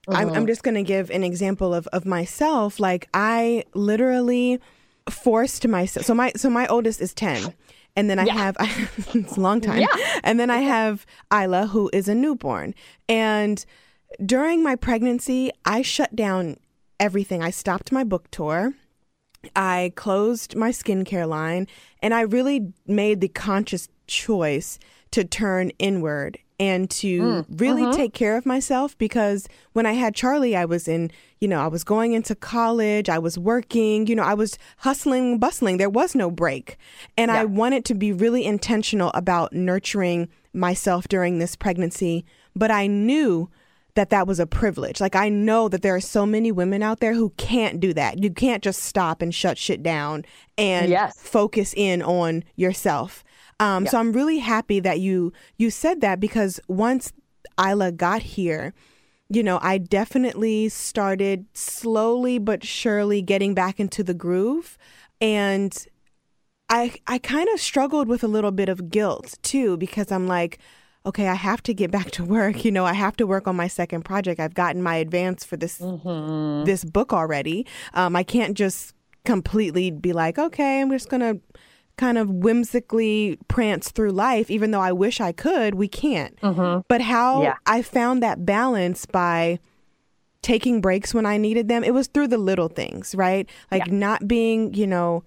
I'm, 0.08 0.28
Mm-hmm. 0.28 0.36
I'm 0.36 0.46
just 0.46 0.62
going 0.62 0.74
to 0.74 0.82
give 0.82 1.10
an 1.10 1.22
example 1.22 1.72
of, 1.74 1.86
of 1.88 2.04
myself. 2.06 2.80
Like, 2.80 3.08
I 3.14 3.64
literally 3.74 4.60
forced 5.08 5.66
myself. 5.68 6.06
So, 6.06 6.14
my, 6.14 6.32
so 6.36 6.48
my 6.50 6.66
oldest 6.68 7.00
is 7.00 7.12
10. 7.14 7.52
And 7.96 8.08
then 8.08 8.18
I 8.18 8.24
Yeah. 8.24 8.34
have, 8.34 8.56
it's 9.14 9.36
a 9.36 9.40
long 9.40 9.60
time. 9.60 9.80
Yeah. 9.80 9.88
And 10.24 10.38
then 10.40 10.50
I 10.50 10.58
have 10.58 11.04
Isla, 11.32 11.66
who 11.68 11.90
is 11.92 12.08
a 12.08 12.14
newborn. 12.14 12.74
And 13.08 13.64
during 14.24 14.62
my 14.62 14.76
pregnancy, 14.76 15.50
I 15.64 15.82
shut 15.82 16.14
down 16.16 16.56
everything. 16.98 17.42
I 17.42 17.50
stopped 17.50 17.92
my 17.92 18.04
book 18.04 18.30
tour. 18.30 18.72
I 19.56 19.92
closed 19.96 20.56
my 20.56 20.70
skincare 20.70 21.28
line 21.28 21.66
and 22.02 22.14
I 22.14 22.22
really 22.22 22.72
made 22.86 23.20
the 23.20 23.28
conscious 23.28 23.88
choice 24.06 24.78
to 25.12 25.24
turn 25.24 25.70
inward 25.78 26.38
and 26.60 26.90
to 26.90 27.42
hmm, 27.42 27.56
really 27.56 27.84
uh-huh. 27.84 27.96
take 27.96 28.12
care 28.12 28.36
of 28.36 28.44
myself 28.44 28.96
because 28.98 29.48
when 29.72 29.86
I 29.86 29.92
had 29.92 30.14
Charlie, 30.14 30.54
I 30.54 30.66
was 30.66 30.86
in, 30.86 31.10
you 31.40 31.48
know, 31.48 31.58
I 31.58 31.68
was 31.68 31.84
going 31.84 32.12
into 32.12 32.34
college, 32.34 33.08
I 33.08 33.18
was 33.18 33.38
working, 33.38 34.06
you 34.06 34.14
know, 34.14 34.22
I 34.22 34.34
was 34.34 34.58
hustling, 34.76 35.38
bustling. 35.38 35.78
There 35.78 35.88
was 35.88 36.14
no 36.14 36.30
break. 36.30 36.76
And 37.16 37.30
I 37.30 37.46
wanted 37.46 37.86
to 37.86 37.94
be 37.94 38.12
really 38.12 38.44
intentional 38.44 39.10
about 39.14 39.54
nurturing 39.54 40.28
myself 40.52 41.08
during 41.08 41.38
this 41.38 41.56
pregnancy. 41.56 42.26
But 42.54 42.70
I 42.70 42.86
knew 42.86 43.48
that 43.94 44.10
that 44.10 44.26
was 44.26 44.38
a 44.40 44.46
privilege. 44.46 45.00
Like 45.00 45.16
I 45.16 45.28
know 45.28 45.68
that 45.68 45.82
there 45.82 45.94
are 45.94 46.00
so 46.00 46.24
many 46.26 46.52
women 46.52 46.82
out 46.82 47.00
there 47.00 47.14
who 47.14 47.30
can't 47.36 47.80
do 47.80 47.92
that. 47.94 48.22
You 48.22 48.30
can't 48.30 48.62
just 48.62 48.82
stop 48.82 49.22
and 49.22 49.34
shut 49.34 49.58
shit 49.58 49.82
down 49.82 50.24
and 50.56 50.90
Yes. 50.90 51.18
focus 51.18 51.74
in 51.76 52.02
on 52.02 52.44
yourself. 52.56 53.24
Um, 53.58 53.86
So 53.86 53.98
I'm 53.98 54.12
really 54.12 54.38
happy 54.38 54.80
that 54.80 55.00
you 55.00 55.32
you 55.58 55.70
said 55.70 56.00
that 56.00 56.20
because 56.20 56.60
once 56.68 57.12
Isla 57.58 57.92
got 57.92 58.22
here, 58.22 58.72
you 59.28 59.42
know, 59.42 59.58
I 59.62 59.78
definitely 59.78 60.68
started 60.68 61.46
slowly 61.54 62.38
but 62.38 62.64
surely 62.64 63.22
getting 63.22 63.54
back 63.54 63.78
into 63.78 64.02
the 64.02 64.14
groove, 64.14 64.78
and 65.20 65.86
I 66.68 66.94
I 67.06 67.18
kind 67.18 67.48
of 67.52 67.60
struggled 67.60 68.08
with 68.08 68.22
a 68.24 68.28
little 68.28 68.52
bit 68.52 68.68
of 68.68 68.90
guilt 68.90 69.38
too 69.42 69.76
because 69.76 70.10
I'm 70.12 70.26
like, 70.26 70.58
okay, 71.06 71.28
I 71.28 71.34
have 71.34 71.62
to 71.64 71.74
get 71.74 71.90
back 71.90 72.10
to 72.12 72.24
work. 72.24 72.64
You 72.64 72.70
know, 72.70 72.84
I 72.84 72.92
have 72.92 73.16
to 73.16 73.26
work 73.26 73.46
on 73.48 73.56
my 73.56 73.68
second 73.68 74.04
project. 74.04 74.40
I've 74.40 74.54
gotten 74.54 74.82
my 74.82 74.96
advance 74.96 75.44
for 75.44 75.56
this 75.56 75.78
this 76.64 76.84
book 76.84 77.12
already. 77.12 77.66
Um, 77.94 78.14
I 78.16 78.22
can't 78.22 78.56
just 78.56 78.94
completely 79.24 79.90
be 79.90 80.12
like, 80.12 80.38
okay, 80.38 80.80
I'm 80.80 80.90
just 80.90 81.08
gonna 81.08 81.36
kind 81.96 82.16
of 82.16 82.28
whimsically 82.30 83.38
prance 83.48 83.90
through 83.90 84.10
life, 84.10 84.50
even 84.50 84.70
though 84.70 84.80
I 84.80 84.92
wish 84.92 85.20
I 85.20 85.32
could. 85.32 85.74
We 85.74 85.88
can't. 85.88 86.38
But 86.88 87.02
how 87.02 87.42
Yeah. 87.42 87.54
I 87.66 87.82
found 87.82 88.22
that 88.22 88.46
balance 88.46 89.04
by 89.04 89.58
taking 90.42 90.80
breaks 90.80 91.12
when 91.12 91.26
I 91.26 91.36
needed 91.36 91.68
them. 91.68 91.84
It 91.84 91.92
was 91.92 92.06
through 92.06 92.28
the 92.28 92.38
little 92.38 92.68
things, 92.68 93.14
right? 93.14 93.46
Like 93.70 93.82
not 93.92 94.26
being, 94.26 94.72
you 94.72 94.86
know, 94.86 95.24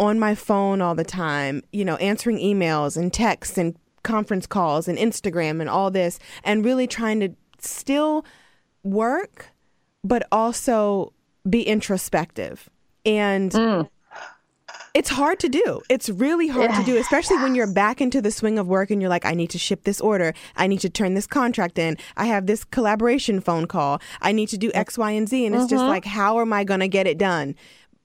on 0.00 0.18
my 0.18 0.34
phone 0.34 0.80
all 0.82 0.96
the 0.96 1.04
time, 1.04 1.62
you 1.72 1.84
know, 1.84 1.94
answering 1.96 2.38
emails 2.38 2.96
and 2.96 3.12
texts 3.12 3.56
and 3.56 3.76
conference 4.06 4.46
calls 4.46 4.88
and 4.88 4.96
Instagram 4.98 5.60
and 5.60 5.68
all 5.68 5.90
this, 5.90 6.18
and 6.44 6.64
really 6.64 6.86
trying 6.86 7.20
to 7.20 7.28
still 7.58 8.24
work, 8.82 9.48
but 10.02 10.26
also 10.32 11.12
be 11.48 11.62
introspective. 11.62 12.70
And 13.04 13.54
it's 14.94 15.10
hard 15.10 15.38
to 15.40 15.48
do. 15.50 15.82
It's 15.90 16.08
really 16.08 16.48
hard 16.48 16.70
to 16.74 16.82
do, 16.82 16.96
especially 16.96 17.36
when 17.36 17.54
you're 17.54 17.70
back 17.72 18.00
into 18.00 18.22
the 18.22 18.30
swing 18.30 18.58
of 18.58 18.66
work 18.66 18.90
and 18.90 19.00
you're 19.02 19.10
like, 19.10 19.26
I 19.26 19.32
need 19.34 19.50
to 19.50 19.58
ship 19.58 19.84
this 19.84 20.00
order. 20.00 20.32
I 20.56 20.66
need 20.66 20.80
to 20.80 20.88
turn 20.88 21.12
this 21.14 21.26
contract 21.26 21.78
in. 21.78 21.98
I 22.16 22.26
have 22.26 22.46
this 22.46 22.64
collaboration 22.64 23.40
phone 23.40 23.66
call. 23.66 24.00
I 24.22 24.32
need 24.32 24.48
to 24.48 24.58
do 24.58 24.70
X, 24.74 24.96
Y, 24.96 25.10
and 25.10 25.28
Z. 25.28 25.44
And 25.44 25.54
it's 25.54 25.66
just 25.66 25.84
like, 25.84 26.04
how 26.06 26.40
am 26.40 26.52
I 26.52 26.64
going 26.64 26.80
to 26.80 26.88
get 26.88 27.06
it 27.06 27.18
done 27.18 27.54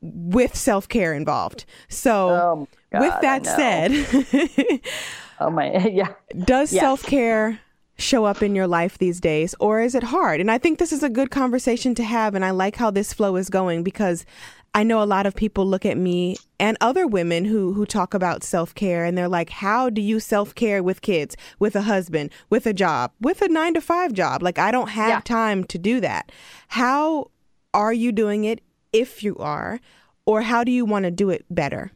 with 0.01 0.53
self 0.55 0.89
care 0.89 1.13
involved? 1.13 1.63
So, 1.87 2.29
Oh, 2.29 2.67
my 2.91 2.99
with 2.99 3.21
that 3.21 3.45
said, 3.45 4.81
Oh 5.41 5.49
my, 5.49 5.71
yeah. 5.91 6.13
does 6.45 6.71
Yes. 6.71 6.81
self 6.81 7.03
care 7.03 7.59
show 7.97 8.25
up 8.25 8.41
in 8.41 8.55
your 8.55 8.65
life 8.67 8.97
these 8.97 9.19
days 9.19 9.53
or 9.59 9.79
is 9.81 9.93
it 9.95 10.03
hard? 10.03 10.39
And 10.41 10.49
I 10.49 10.57
think 10.57 10.79
this 10.79 10.91
is 10.91 11.03
a 11.03 11.09
good 11.09 11.29
conversation 11.29 11.93
to 11.95 12.03
have. 12.03 12.33
And 12.35 12.43
I 12.43 12.49
like 12.51 12.75
how 12.77 12.89
this 12.91 13.13
flow 13.13 13.35
is 13.35 13.49
going 13.49 13.83
because 13.83 14.25
I 14.73 14.83
know 14.83 15.03
a 15.03 15.05
lot 15.05 15.25
of 15.25 15.35
people 15.35 15.65
look 15.67 15.85
at 15.85 15.97
me 15.97 16.37
and 16.59 16.77
other 16.81 17.05
women 17.05 17.45
who, 17.45 17.73
who 17.73 17.85
talk 17.85 18.13
about 18.13 18.43
self 18.43 18.73
care 18.73 19.03
and 19.05 19.17
they're 19.17 19.27
like, 19.27 19.49
how 19.49 19.89
do 19.89 20.01
you 20.01 20.19
self 20.19 20.55
care 20.55 20.81
with 20.81 21.01
kids, 21.01 21.35
with 21.59 21.75
a 21.75 21.81
husband, 21.83 22.31
with 22.49 22.65
a 22.65 22.73
job, 22.73 23.11
with 23.19 23.41
a 23.41 23.47
nine 23.49 23.73
to 23.75 23.81
five 23.81 24.13
job? 24.13 24.41
Like, 24.41 24.57
I 24.57 24.71
don't 24.71 24.89
have 24.89 25.09
Yeah. 25.09 25.19
time 25.21 25.63
to 25.65 25.77
do 25.77 25.99
that. 26.01 26.31
How 26.69 27.29
are 27.73 27.93
you 27.93 28.11
doing 28.11 28.45
it 28.45 28.61
if 28.93 29.23
you 29.23 29.35
are? 29.37 29.79
Or 30.25 30.41
how 30.43 30.63
do 30.63 30.71
you 30.71 30.85
want 30.85 31.03
to 31.05 31.11
do 31.11 31.29
it 31.29 31.45
better? 31.49 31.91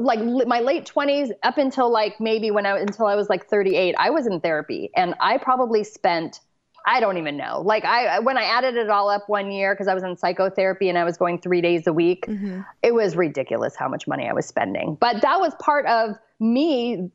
Like 0.00 0.20
my 0.46 0.60
late 0.60 0.84
20s 0.84 1.30
up 1.42 1.58
until 1.58 1.90
like 1.90 2.20
maybe 2.20 2.50
when 2.50 2.66
I 2.66 2.78
until 2.78 3.06
I 3.06 3.14
was 3.14 3.28
like 3.28 3.46
38 3.48 3.94
I 3.98 4.10
was 4.10 4.26
in 4.26 4.40
therapy. 4.40 4.90
And 4.96 5.14
I 5.20 5.38
probably 5.38 5.84
spent 5.84 6.40
I 6.86 7.00
don't 7.00 7.18
even 7.18 7.36
know. 7.36 7.60
Like 7.60 7.84
I 7.84 8.20
when 8.20 8.38
I 8.38 8.44
added 8.44 8.76
it 8.76 8.88
all 8.88 9.10
up 9.10 9.28
one 9.28 9.50
year 9.50 9.74
because 9.74 9.88
I 9.88 9.94
was 9.94 10.02
in 10.02 10.16
psychotherapy 10.16 10.88
and 10.88 10.96
I 10.96 11.04
was 11.04 11.16
going 11.16 11.40
3 11.40 11.60
days 11.60 11.86
a 11.86 11.92
week 11.92 12.26
mm-hmm. 12.26 12.62
it 12.82 12.94
was 12.94 13.16
ridiculous 13.16 13.76
how 13.76 13.88
much 13.88 14.06
money 14.06 14.28
I 14.28 14.32
was 14.32 14.46
spending. 14.46 14.96
But 15.00 15.22
that 15.22 15.40
was 15.40 15.54
part 15.60 15.86
of 15.86 16.16
me 16.40 17.10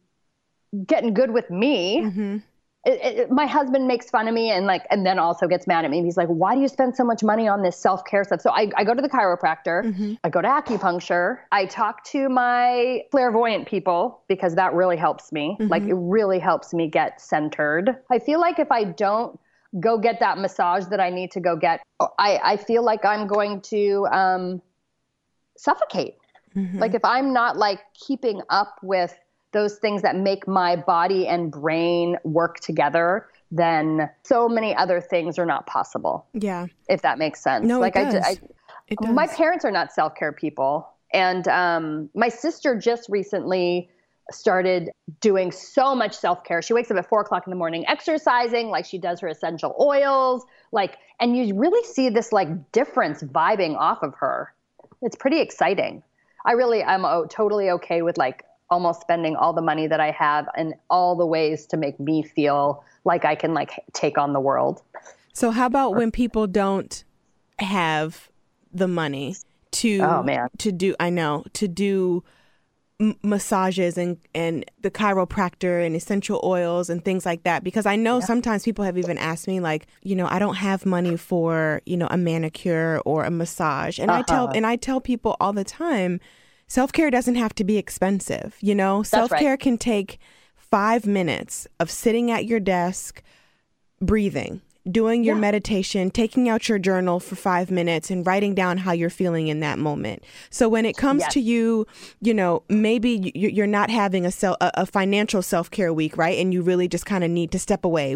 getting 0.85 1.13
good 1.13 1.31
with 1.31 1.49
me 1.49 2.01
mm-hmm. 2.01 2.37
It, 2.85 3.19
it, 3.19 3.31
my 3.31 3.45
husband 3.45 3.87
makes 3.87 4.09
fun 4.09 4.27
of 4.27 4.33
me 4.33 4.51
and 4.51 4.65
like 4.65 4.85
and 4.89 5.05
then 5.05 5.17
also 5.17 5.47
gets 5.47 5.67
mad 5.67 5.85
at 5.85 5.91
me. 5.91 6.03
He's 6.03 6.17
like 6.17 6.27
why 6.27 6.55
do 6.55 6.61
you 6.61 6.67
spend 6.67 6.95
so 6.95 7.03
much 7.03 7.23
money 7.23 7.47
on 7.47 7.61
this 7.61 7.77
self-care 7.77 8.23
stuff? 8.25 8.41
So 8.41 8.51
i, 8.51 8.69
I 8.75 8.83
go 8.83 8.93
to 8.93 9.01
the 9.01 9.09
chiropractor. 9.09 9.85
Mm-hmm. 9.85 10.13
I 10.23 10.29
go 10.29 10.41
to 10.41 10.47
acupuncture. 10.47 11.39
I 11.51 11.65
talk 11.65 12.03
to 12.05 12.27
my 12.27 13.03
clairvoyant 13.11 13.67
people 13.67 14.23
because 14.27 14.55
that 14.55 14.73
really 14.73 14.97
helps 14.97 15.31
me. 15.31 15.55
Mm-hmm. 15.59 15.71
Like 15.71 15.83
it 15.83 15.95
really 15.95 16.39
helps 16.39 16.73
me 16.73 16.89
get 16.89 17.21
centered. 17.21 17.95
I 18.11 18.19
feel 18.19 18.39
like 18.39 18.59
if 18.59 18.71
i 18.71 18.83
don't 18.83 19.39
go 19.79 19.97
get 19.97 20.19
that 20.19 20.37
massage 20.37 20.85
that 20.85 20.99
i 20.99 21.09
need 21.09 21.31
to 21.31 21.39
go 21.39 21.55
get 21.55 21.81
oh, 21.99 22.09
i, 22.19 22.39
I 22.43 22.57
feel 22.57 22.83
like 22.83 23.03
i'm 23.05 23.25
going 23.25 23.61
to 23.61 24.07
um, 24.11 24.61
suffocate. 25.57 26.15
Mm-hmm. 26.55 26.79
Like 26.79 26.93
if 26.93 27.03
i'm 27.03 27.33
not 27.33 27.57
like 27.57 27.79
keeping 27.95 28.41
up 28.49 28.75
with 28.83 29.17
those 29.53 29.77
things 29.77 30.01
that 30.01 30.15
make 30.15 30.47
my 30.47 30.75
body 30.75 31.27
and 31.27 31.51
brain 31.51 32.17
work 32.23 32.59
together 32.59 33.27
then 33.53 34.09
so 34.23 34.49
many 34.49 34.75
other 34.75 34.99
things 34.99 35.37
are 35.37 35.45
not 35.45 35.67
possible. 35.67 36.25
Yeah. 36.33 36.67
if 36.89 37.03
that 37.03 37.19
makes 37.19 37.41
sense. 37.41 37.65
No, 37.65 37.77
it 37.77 37.81
like 37.81 37.95
I, 37.95 38.03
does. 38.05 38.15
I 38.15 38.37
It 38.87 38.99
my 39.01 39.27
parents 39.27 39.63
are 39.63 39.71
not 39.71 39.93
self-care 39.93 40.31
people. 40.31 40.89
And 41.13 41.47
um, 41.47 42.09
my 42.15 42.29
sister 42.29 42.75
just 42.75 43.07
recently 43.09 43.89
started 44.31 44.89
doing 45.21 45.51
so 45.51 45.93
much 45.93 46.15
self-care. 46.17 46.63
She 46.63 46.73
wakes 46.73 46.89
up 46.89 46.97
at 46.97 47.07
four 47.07 47.21
o'clock 47.21 47.45
in 47.45 47.51
the 47.51 47.57
morning 47.57 47.85
exercising 47.87 48.69
like 48.69 48.85
she 48.85 48.97
does 48.97 49.19
her 49.19 49.27
essential 49.27 49.75
oils 49.79 50.43
like 50.71 50.97
and 51.19 51.37
you 51.37 51.53
really 51.55 51.85
see 51.85 52.09
this 52.09 52.31
like 52.31 52.71
difference 52.71 53.21
vibing 53.21 53.77
off 53.77 54.01
of 54.01 54.15
her. 54.15 54.51
It's 55.01 55.15
pretty 55.15 55.39
exciting. 55.39 56.01
I 56.45 56.53
really 56.53 56.83
i'm 56.83 57.05
oh, 57.05 57.25
totally 57.29 57.69
okay 57.69 58.01
with 58.01 58.17
like 58.17 58.43
almost 58.73 58.99
spending 59.07 59.35
all 59.41 59.53
the 59.59 59.61
money 59.71 59.85
that 59.93 60.01
i 60.07 60.11
have 60.25 60.43
in 60.61 60.73
all 60.89 61.11
the 61.15 61.25
ways 61.35 61.59
to 61.71 61.75
make 61.85 61.97
me 62.09 62.17
feel 62.35 62.83
like 63.05 63.23
i 63.33 63.35
can 63.41 63.53
like 63.53 63.73
take 64.01 64.17
on 64.23 64.29
the 64.37 64.39
world 64.49 64.81
So 65.33 65.45
how 65.57 65.67
about 65.73 65.89
when 65.99 66.09
people 66.11 66.45
don't 66.61 66.93
have 67.59 68.29
the 68.81 68.87
money 68.87 69.35
to 69.81 69.93
Oh, 70.01 70.21
man. 70.23 70.47
to 70.63 70.69
do 70.71 70.89
I 70.99 71.09
know 71.09 71.33
to 71.59 71.67
do 71.67 72.23
m- 72.99 73.15
massages 73.23 73.97
and 73.97 74.17
and 74.43 74.55
the 74.85 74.91
chiropractor 74.91 75.75
and 75.85 75.95
essential 75.95 76.39
oils 76.43 76.89
and 76.91 76.99
things 77.07 77.23
like 77.25 77.41
that 77.49 77.63
because 77.63 77.85
I 77.93 77.95
know 78.05 78.19
sometimes 78.31 78.63
people 78.69 78.85
have 78.85 78.97
even 79.03 79.17
asked 79.17 79.47
me 79.47 79.57
like 79.69 79.87
you 80.09 80.15
know 80.19 80.27
I 80.35 80.37
don't 80.43 80.59
have 80.69 80.85
money 80.97 81.15
for 81.17 81.81
you 81.91 81.97
know 81.97 82.07
a 82.11 82.17
manicure 82.17 83.01
or 83.05 83.23
a 83.25 83.31
massage 83.31 83.95
and 83.99 84.09
I 84.11 84.21
tell 84.23 84.45
Uh-huh. 84.45 84.53
and 84.57 84.65
I 84.73 84.75
tell 84.87 84.99
people 85.01 85.35
all 85.41 85.53
the 85.53 85.63
time 85.85 86.19
self-care 86.73 87.09
doesn't 87.17 87.35
have 87.43 87.53
to 87.55 87.63
be 87.63 87.77
expensive 87.77 88.49
you 88.61 88.75
know 88.75 89.03
self-care 89.03 89.57
can 89.57 89.77
take 89.77 90.19
5 90.55 91.05
minutes 91.05 91.67
of 91.79 91.91
sitting 91.91 92.31
at 92.31 92.45
your 92.45 92.59
desk 92.59 93.21
breathing, 94.03 94.61
doing 94.89 95.23
your 95.23 95.35
meditation, 95.35 96.11
taking 96.11 96.49
out 96.49 96.67
your 96.67 96.77
journal 96.77 97.19
for 97.19 97.35
five 97.35 97.71
minutes 97.71 98.11
and 98.11 98.25
writing 98.27 98.53
down 98.53 98.77
how 98.79 98.91
you're 98.91 99.09
feeling 99.09 99.47
in 99.47 99.61
that 99.61 99.79
moment. 99.79 100.23
So 100.49 100.67
when 100.67 100.85
it 100.85 100.97
comes 100.97 101.21
Yes. 101.21 101.33
to 101.33 101.39
you, 101.39 101.87
you 102.21 102.33
know, 102.33 102.63
maybe 102.69 103.31
you- 103.33 103.49
you're 103.49 103.67
not 103.67 103.89
having 103.89 104.25
a, 104.25 104.31
self, 104.31 104.57
a, 104.59 104.85
financial 104.85 105.41
self 105.41 105.71
care 105.71 105.93
week, 105.93 106.17
right? 106.17 106.37
And 106.37 106.53
you 106.53 106.61
really 106.61 106.87
just 106.87 107.05
kind 107.05 107.23
of 107.23 107.31
need 107.31 107.51
to 107.51 107.59
step 107.59 107.85
away 107.85 108.15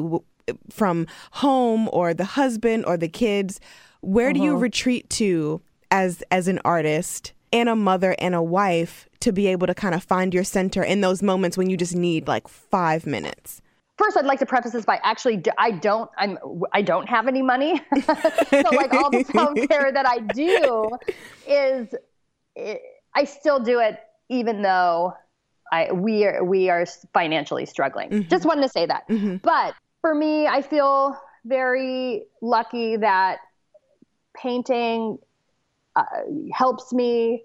from 0.69 1.07
home 1.31 1.89
or 1.93 2.13
the 2.13 2.25
husband 2.25 2.85
or 2.85 2.97
the 2.97 3.07
kids. 3.07 3.59
Where 4.01 4.33
do 4.33 4.39
you 4.39 4.51
uh-huh. 4.51 4.61
retreat 4.61 5.09
to 5.11 5.61
as 5.89 6.23
as 6.31 6.47
an 6.47 6.59
artist? 6.65 7.33
And 7.51 7.69
a 7.69 7.75
mother 7.75 8.15
and 8.19 8.35
a 8.35 8.41
wife 8.41 9.07
to 9.21 9.31
be 9.31 9.47
able 9.47 9.67
to 9.67 9.73
kind 9.73 9.95
of 9.95 10.03
find 10.03 10.33
your 10.33 10.43
center 10.43 10.83
in 10.83 11.01
those 11.01 11.23
moments 11.23 11.57
when 11.57 11.69
you 11.69 11.77
just 11.77 11.95
need 11.95 12.27
like 12.27 12.47
five 12.47 13.05
minutes. 13.05 13.61
First, 13.97 14.15
I'd 14.15 14.25
like 14.25 14.39
to 14.39 14.45
preface 14.45 14.73
this 14.73 14.85
by 14.85 14.99
actually, 15.03 15.41
I 15.57 15.71
don't, 15.71 16.09
I'm, 16.17 16.37
I 16.71 16.83
don't 16.83 17.07
have 17.09 17.27
any 17.27 17.41
money. 17.41 17.81
so, 18.03 18.63
like, 18.71 18.93
all 18.93 19.09
the 19.09 19.25
self 19.31 19.57
care 19.67 19.91
that 19.91 20.07
I 20.07 20.19
do 20.19 20.97
is, 21.47 21.95
i 22.57 22.79
I 23.15 23.23
still 23.23 23.59
do 23.59 23.79
it, 23.79 23.99
even 24.29 24.61
though 24.61 25.15
I 25.71 25.91
we 25.91 26.25
are 26.25 26.43
we 26.43 26.69
are 26.69 26.85
financially 27.13 27.65
struggling. 27.65 28.09
Mm-hmm. 28.09 28.29
Just 28.29 28.45
wanted 28.45 28.61
to 28.61 28.69
say 28.69 28.85
that. 28.85 29.07
Mm-hmm. 29.09 29.37
But 29.37 29.73
for 30.01 30.13
me, 30.13 30.47
I 30.47 30.61
feel 30.61 31.19
very 31.45 32.25
lucky 32.41 32.97
that 32.97 33.39
painting 34.35 35.17
uh, 35.97 36.03
helps 36.53 36.93
me 36.93 37.43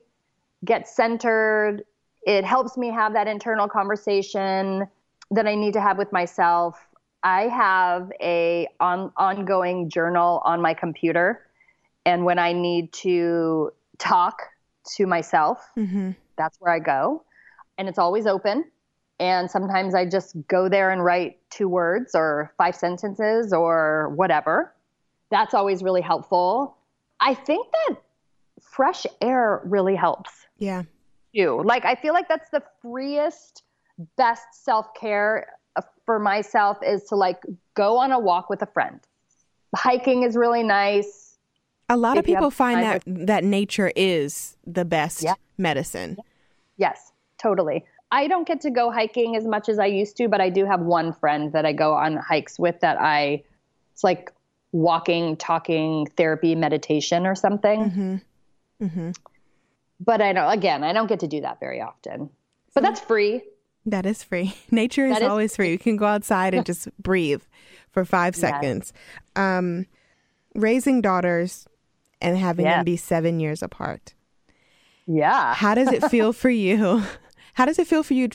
get 0.65 0.87
centered. 0.87 1.83
It 2.25 2.45
helps 2.45 2.77
me 2.77 2.91
have 2.91 3.15
that 3.15 3.27
internal 3.27 3.67
conversation 3.69 4.87
that 5.33 5.47
I 5.47 5.55
need 5.57 5.73
to 5.73 5.81
have 5.81 5.99
with 5.99 6.13
myself. 6.13 6.79
I 7.25 7.49
have 7.49 8.13
a 8.21 8.69
on, 8.79 9.11
ongoing 9.17 9.89
journal 9.89 10.43
on 10.45 10.61
my 10.61 10.75
computer, 10.75 11.47
and 12.05 12.25
when 12.25 12.39
I 12.39 12.53
need 12.53 12.93
to 12.95 13.73
talk 13.99 14.43
to 14.97 15.07
myself, 15.07 15.71
Mm-hmm. 15.77 16.11
that's 16.37 16.61
where 16.61 16.73
I 16.73 16.79
go, 16.79 17.25
and 17.79 17.89
it's 17.89 17.99
always 17.99 18.27
open. 18.27 18.65
And 19.21 19.51
sometimes 19.51 19.95
I 19.95 20.05
just 20.05 20.37
go 20.49 20.69
there 20.69 20.91
and 20.91 21.05
write 21.05 21.39
two 21.49 21.69
words 21.69 22.15
or 22.15 22.53
five 22.59 22.75
sentences 22.75 23.53
or 23.53 24.13
whatever. 24.17 24.75
That's 25.31 25.55
always 25.55 25.83
really 25.83 26.01
helpful. 26.03 26.77
I 27.21 27.35
think 27.35 27.69
that 27.73 28.03
fresh 28.73 29.07
air 29.21 29.61
really 29.65 29.95
helps 29.95 30.47
Yeah. 30.59 30.83
You 31.33 31.63
Like, 31.65 31.85
I 31.85 31.95
feel 31.95 32.13
like 32.15 32.29
that's 32.29 32.51
the 32.51 32.63
freest, 32.81 33.63
best 34.17 34.47
self 34.53 34.93
care 34.95 35.47
for 36.05 36.19
myself 36.19 36.79
is 36.85 37.05
to 37.05 37.17
like 37.17 37.41
go 37.75 37.97
on 37.99 38.13
a 38.13 38.19
walk 38.19 38.51
with 38.51 38.61
a 38.63 38.67
friend. 38.67 39.01
Hiking 39.75 40.25
is 40.25 40.37
really 40.37 40.63
nice. 40.63 41.39
A 41.89 41.97
lot 41.97 42.19
of 42.19 42.25
If 42.25 42.29
you 42.29 42.37
people 42.37 42.51
find 42.51 42.83
that 42.83 43.03
that 43.07 43.45
nature 43.45 43.93
is 43.97 44.57
the 44.67 44.85
best 44.85 45.23
Yeah. 45.23 45.35
medicine. 45.57 46.19
Yes, 46.77 47.13
totally. 47.39 47.85
I 48.11 48.29
don't 48.29 48.47
get 48.47 48.61
to 48.63 48.71
go 48.71 48.91
hiking 48.91 49.37
as 49.37 49.45
much 49.47 49.69
as 49.69 49.79
I 49.79 49.87
used 49.87 50.17
to, 50.19 50.29
but 50.29 50.41
I 50.41 50.51
do 50.51 50.67
have 50.67 50.81
one 50.81 51.13
friend 51.15 51.53
that 51.53 51.65
I 51.65 51.73
go 51.73 51.95
on 51.95 52.17
hikes 52.17 52.59
with 52.59 52.81
that 52.81 53.01
I, 53.01 53.43
it's 53.93 54.05
like 54.05 54.31
walking, 54.73 55.37
talking, 55.37 56.07
therapy, 56.17 56.55
meditation 56.55 57.27
or 57.27 57.35
something. 57.35 57.91
Mm-hmm. 57.91 58.17
But 60.01 60.21
I 60.21 60.33
don't, 60.33 60.51
again, 60.53 60.83
I 60.85 60.93
don't 60.93 61.07
get 61.07 61.21
to 61.21 61.29
do 61.29 61.41
that 61.43 61.61
very 61.61 61.81
often. 61.81 62.31
But 62.75 62.83
that's 62.83 63.01
free. 63.01 63.43
That 63.87 64.07
is 64.07 64.23
free. 64.23 64.55
Nature 64.71 65.07
is, 65.07 65.19
is 65.19 65.23
always 65.23 65.55
free. 65.57 65.71
You 65.71 65.79
can 65.79 65.97
go 65.97 66.07
outside 66.07 66.55
and 66.55 66.65
just 66.73 66.89
breathe 67.01 67.43
for 67.91 68.05
five 68.05 68.35
Yes. 68.35 68.41
seconds. 68.41 68.93
Um, 69.37 69.87
raising 70.55 71.01
daughters 71.01 71.67
and 72.21 72.37
having 72.37 72.65
Yeah. 72.67 72.77
them 72.79 72.85
be 72.85 72.97
seven 72.97 73.41
years 73.41 73.63
apart. 73.63 74.15
Yeah. 75.07 75.55
How 75.55 75.75
does 75.75 75.89
it 75.93 76.05
feel 76.11 76.33
for 76.43 76.51
you? 76.51 77.03
How 77.55 77.65
does 77.67 77.79
it 77.79 77.87
feel 77.87 78.03
for 78.03 78.15
you 78.15 78.29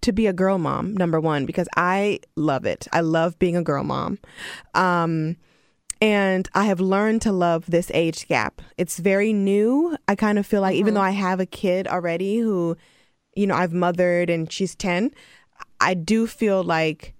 to 0.00 0.12
be 0.12 0.26
a 0.26 0.32
girl 0.32 0.58
mom? 0.58 0.94
Number 0.96 1.20
one, 1.20 1.46
because 1.46 1.68
I 1.76 2.20
love 2.34 2.64
it. 2.64 2.88
I 2.92 3.00
love 3.00 3.38
being 3.38 3.56
a 3.56 3.62
girl 3.62 3.84
mom. 3.84 4.18
Um, 4.74 5.36
and 6.00 6.48
I 6.54 6.64
have 6.64 6.80
learned 6.80 7.22
to 7.22 7.32
love 7.32 7.66
this 7.66 7.90
age 7.94 8.28
gap. 8.28 8.60
It's 8.76 8.98
very 8.98 9.32
new. 9.32 9.96
I 10.08 10.14
kind 10.14 10.38
of 10.38 10.46
feel 10.46 10.60
like, 10.60 10.74
even 10.74 10.88
mm-hmm. 10.88 10.94
though 10.96 11.00
I 11.02 11.10
have 11.10 11.40
a 11.40 11.46
kid 11.46 11.88
already 11.88 12.38
who, 12.38 12.76
you 13.34 13.46
know, 13.46 13.54
I've 13.54 13.72
mothered 13.72 14.30
and 14.30 14.50
she's 14.52 14.74
10, 14.74 15.12
I 15.80 15.94
do 15.94 16.26
feel 16.26 16.62
like 16.62 17.14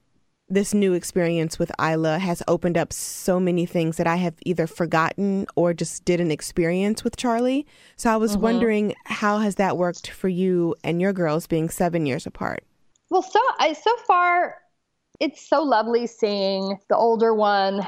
this 0.49 0.73
new 0.73 0.93
experience 0.93 1.59
with 1.59 1.73
Isla 1.81 2.21
has 2.21 2.43
opened 2.47 2.79
up 2.79 2.93
so 2.93 3.41
many 3.41 3.67
things 3.67 3.97
that 3.97 4.07
I 4.07 4.17
have 4.17 4.35
either 4.45 4.69
forgotten 4.69 5.47
or 5.57 5.75
just 5.75 6.05
didn't 6.05 6.31
experience 6.31 7.03
with 7.03 7.17
Charlie. 7.17 7.67
So 7.97 8.13
I 8.13 8.17
was 8.17 8.33
mm-hmm. 8.33 8.43
wondering 8.43 8.95
how 9.07 9.39
has 9.39 9.57
that 9.57 9.77
worked 9.77 10.11
for 10.11 10.29
you 10.29 10.77
and 10.85 11.01
your 11.01 11.13
girls 11.13 11.49
being 11.49 11.69
7 11.69 12.07
years 12.07 12.27
apart? 12.27 12.63
Well, 13.11 13.23
so 13.23 13.41
I 13.59 13.73
so 13.73 13.97
far, 14.07 14.57
it's 15.19 15.49
so 15.49 15.63
lovely 15.63 16.07
seeing 16.07 16.79
the 16.89 16.97
older 16.97 17.35
one 17.35 17.85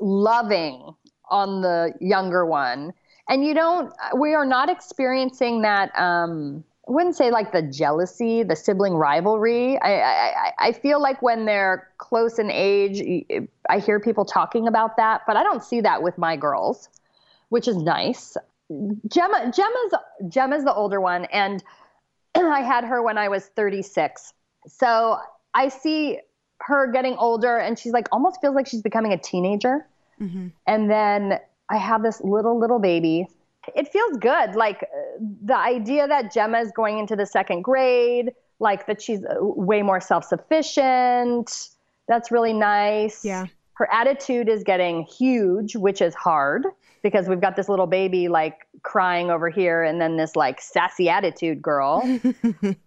loving 0.00 0.94
on 1.30 1.60
the 1.62 1.92
younger 2.00 2.46
one, 2.46 2.92
and 3.28 3.44
you 3.44 3.54
don't. 3.54 3.92
We 4.16 4.34
are 4.34 4.46
not 4.46 4.68
experiencing 4.70 5.62
that. 5.62 5.96
Um, 5.98 6.64
I 6.88 6.92
wouldn't 6.92 7.16
say 7.16 7.30
like 7.32 7.50
the 7.52 7.62
jealousy, 7.62 8.44
the 8.44 8.54
sibling 8.54 8.94
rivalry. 8.94 9.76
I, 9.80 10.00
I, 10.02 10.52
I- 10.58 10.72
feel 10.72 11.00
like 11.02 11.20
when 11.20 11.44
they're 11.44 11.88
close 11.98 12.38
in 12.38 12.48
age, 12.50 13.02
I 13.68 13.78
hear 13.80 13.98
people 13.98 14.24
talking 14.24 14.68
about 14.68 14.96
that, 14.96 15.22
but 15.26 15.36
I 15.36 15.42
don't 15.42 15.64
see 15.64 15.80
that 15.80 16.02
with 16.02 16.16
my 16.16 16.36
girls, 16.36 16.88
which 17.48 17.66
is 17.66 17.76
nice. 17.76 18.36
Gemma, 19.08 19.52
Gemma's 19.54 19.94
Gemma's 20.28 20.64
the 20.64 20.74
older 20.74 21.00
one, 21.00 21.24
and 21.26 21.62
I 22.34 22.60
had 22.62 22.84
her 22.84 23.02
when 23.02 23.18
I 23.18 23.28
was 23.28 23.46
36. 23.46 24.32
So 24.68 25.18
I 25.54 25.68
see 25.68 26.18
her 26.60 26.90
getting 26.90 27.16
older, 27.16 27.56
and 27.58 27.78
she's 27.78 27.92
like 27.92 28.08
almost 28.12 28.40
feels 28.40 28.54
like 28.54 28.66
she's 28.66 28.82
becoming 28.82 29.12
a 29.12 29.18
teenager. 29.18 29.86
And 30.66 30.90
then 30.90 31.38
I 31.70 31.76
have 31.76 32.02
this 32.02 32.20
little 32.22 32.58
little 32.58 32.78
baby. 32.78 33.26
It 33.74 33.88
feels 33.88 34.16
good, 34.18 34.54
like 34.54 34.88
the 35.44 35.56
idea 35.56 36.06
that 36.06 36.32
Gemma 36.32 36.58
is 36.58 36.70
going 36.72 36.98
into 36.98 37.16
the 37.16 37.26
second 37.26 37.62
grade, 37.62 38.32
like 38.60 38.86
that 38.86 39.02
she's 39.02 39.24
uh, 39.24 39.34
way 39.40 39.82
more 39.82 40.00
self 40.00 40.24
sufficient. 40.24 41.68
That's 42.08 42.30
really 42.30 42.52
nice. 42.52 43.24
Yeah. 43.24 43.46
Her 43.74 43.92
attitude 43.92 44.48
is 44.48 44.62
getting 44.62 45.02
huge, 45.02 45.76
which 45.76 46.00
is 46.00 46.14
hard 46.14 46.64
because 47.02 47.28
we've 47.28 47.40
got 47.40 47.56
this 47.56 47.68
little 47.68 47.86
baby 47.86 48.28
like 48.28 48.66
crying 48.82 49.30
over 49.30 49.50
here 49.50 49.82
and 49.82 50.00
then 50.00 50.16
this 50.16 50.34
like 50.34 50.60
sassy 50.60 51.08
attitude 51.08 51.60
girl, 51.60 52.02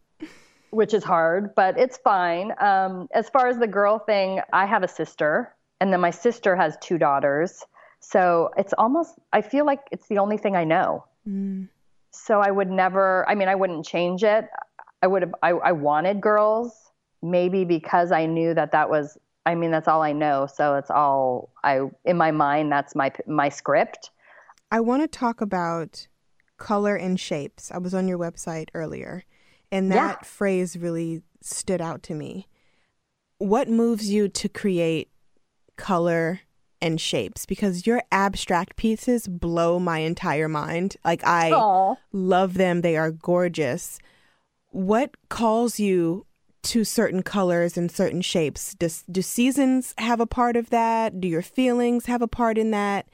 which 0.71 0.93
is 0.93 1.03
hard, 1.03 1.55
but 1.55 1.77
it's 1.77 1.97
fine. 1.97 2.53
Um, 2.59 3.07
as 3.13 3.29
far 3.29 3.47
as 3.47 3.57
the 3.57 3.67
girl 3.67 3.99
thing, 3.99 4.41
I 4.53 4.65
have 4.65 4.83
a 4.83 4.87
sister 4.87 5.55
and 5.81 5.91
then 5.93 6.01
my 6.01 6.11
sister 6.11 6.55
has 6.55 6.77
two 6.81 6.97
daughters. 6.97 7.63
So 7.99 8.51
it's 8.57 8.73
almost, 8.73 9.15
I 9.33 9.41
feel 9.41 9.65
like 9.65 9.81
it's 9.91 10.07
the 10.07 10.17
only 10.19 10.37
thing 10.37 10.55
I 10.55 10.63
know. 10.63 11.05
So 12.11 12.39
I 12.39 12.51
would 12.51 12.69
never, 12.69 13.27
I 13.29 13.35
mean, 13.35 13.47
I 13.47 13.55
wouldn't 13.55 13.85
change 13.85 14.23
it. 14.23 14.47
I 15.01 15.07
would 15.07 15.21
have, 15.21 15.35
I, 15.43 15.49
I 15.51 15.71
wanted 15.71 16.21
girls, 16.21 16.91
maybe 17.21 17.65
because 17.65 18.11
I 18.11 18.25
knew 18.25 18.53
that 18.53 18.71
that 18.71 18.89
was, 18.89 19.17
I 19.45 19.55
mean, 19.55 19.71
that's 19.71 19.87
all 19.87 20.01
I 20.01 20.11
know. 20.11 20.47
So 20.47 20.75
it's 20.75 20.89
all 20.91 21.49
I, 21.63 21.81
in 22.05 22.17
my 22.17 22.31
mind, 22.31 22.71
that's 22.71 22.95
my, 22.95 23.11
my 23.27 23.49
script. 23.49 24.11
I 24.71 24.79
want 24.81 25.01
to 25.01 25.07
talk 25.07 25.41
about 25.41 26.07
color 26.57 26.95
and 26.95 27.19
shapes. 27.19 27.71
I 27.71 27.77
was 27.77 27.93
on 27.93 28.07
your 28.07 28.17
website 28.17 28.67
earlier, 28.73 29.23
and 29.71 29.91
that 29.91 30.19
Yeah. 30.21 30.25
phrase 30.27 30.77
really 30.77 31.21
stood 31.41 31.81
out 31.81 32.03
to 32.03 32.13
me. 32.15 32.47
What 33.37 33.69
moves 33.69 34.09
you 34.09 34.27
to 34.27 34.49
create 34.49 35.09
color 35.77 36.41
and 36.81 36.99
shapes? 36.99 37.45
Because 37.45 37.87
your 37.87 38.01
abstract 38.11 38.75
pieces 38.75 39.27
blow 39.27 39.79
my 39.79 39.99
entire 39.99 40.49
mind. 40.49 40.97
Like, 41.05 41.23
I 41.25 41.51
Aw. 41.51 41.95
love 42.11 42.55
them, 42.55 42.81
they 42.81 42.97
are 42.97 43.11
gorgeous. 43.11 43.99
What 44.71 45.15
calls 45.29 45.79
you 45.79 46.25
to 46.61 46.83
certain 46.83 47.23
colors 47.23 47.77
and 47.77 47.89
certain 47.89 48.21
shapes? 48.21 48.75
Does, 48.75 49.03
do 49.09 49.21
seasons 49.21 49.93
have 49.97 50.19
a 50.19 50.27
part 50.27 50.57
of 50.57 50.69
that? 50.71 51.21
Do 51.21 51.27
your 51.27 51.41
feelings 51.41 52.05
have 52.07 52.21
a 52.21 52.27
part 52.27 52.57
in 52.57 52.71
that? 52.71 53.07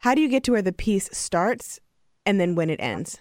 How 0.00 0.14
do 0.14 0.20
you 0.20 0.28
get 0.28 0.44
to 0.44 0.52
where 0.52 0.62
the 0.62 0.72
piece 0.72 1.08
starts 1.12 1.80
and 2.26 2.38
then 2.38 2.54
when 2.54 2.68
it 2.70 2.80
ends? 2.80 3.20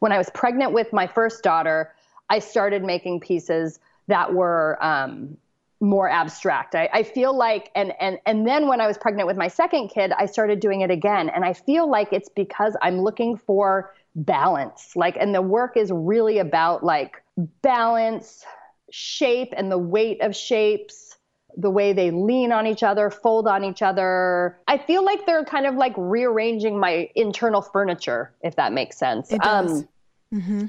when 0.00 0.12
I 0.12 0.18
was 0.18 0.28
pregnant 0.34 0.72
with 0.72 0.92
my 0.92 1.06
first 1.06 1.42
daughter, 1.42 1.94
I 2.32 2.38
started 2.38 2.82
making 2.82 3.20
pieces 3.20 3.78
that 4.08 4.32
were 4.32 4.82
um, 4.82 5.36
more 5.82 6.08
abstract. 6.08 6.74
I, 6.74 6.88
I 6.90 7.02
feel 7.02 7.36
like, 7.36 7.70
and 7.74 7.92
and 8.00 8.18
and 8.24 8.46
then 8.46 8.68
when 8.68 8.80
I 8.80 8.86
was 8.86 8.96
pregnant 8.96 9.26
with 9.26 9.36
my 9.36 9.48
second 9.48 9.88
kid, 9.88 10.12
I 10.12 10.24
started 10.24 10.58
doing 10.58 10.80
it 10.80 10.90
again, 10.90 11.28
and 11.28 11.44
I 11.44 11.52
feel 11.52 11.90
like 11.90 12.10
it's 12.10 12.30
because 12.30 12.74
I'm 12.80 13.02
looking 13.02 13.36
for 13.36 13.92
balance. 14.14 14.96
Like, 14.96 15.18
and 15.20 15.34
the 15.34 15.42
work 15.42 15.76
is 15.76 15.92
really 15.92 16.38
about 16.38 16.82
like 16.82 17.22
balance, 17.60 18.46
shape, 18.90 19.52
and 19.54 19.70
the 19.70 19.76
weight 19.76 20.22
of 20.22 20.34
shapes. 20.34 21.18
The 21.54 21.68
way 21.68 21.92
they 21.92 22.10
lean 22.10 22.50
on 22.50 22.66
each 22.66 22.82
other, 22.82 23.10
fold 23.10 23.46
on 23.46 23.62
each 23.62 23.82
other. 23.82 24.58
I 24.68 24.78
feel 24.78 25.04
like 25.04 25.26
they're 25.26 25.44
kind 25.44 25.66
of 25.66 25.74
like 25.74 25.92
rearranging 25.98 26.80
my 26.80 27.10
internal 27.14 27.60
furniture, 27.60 28.32
if 28.40 28.56
that 28.56 28.72
makes 28.72 28.96
sense. 28.96 29.30
It 29.30 29.42
does. 29.42 29.84
Um, 30.32 30.40
hmm 30.40 30.66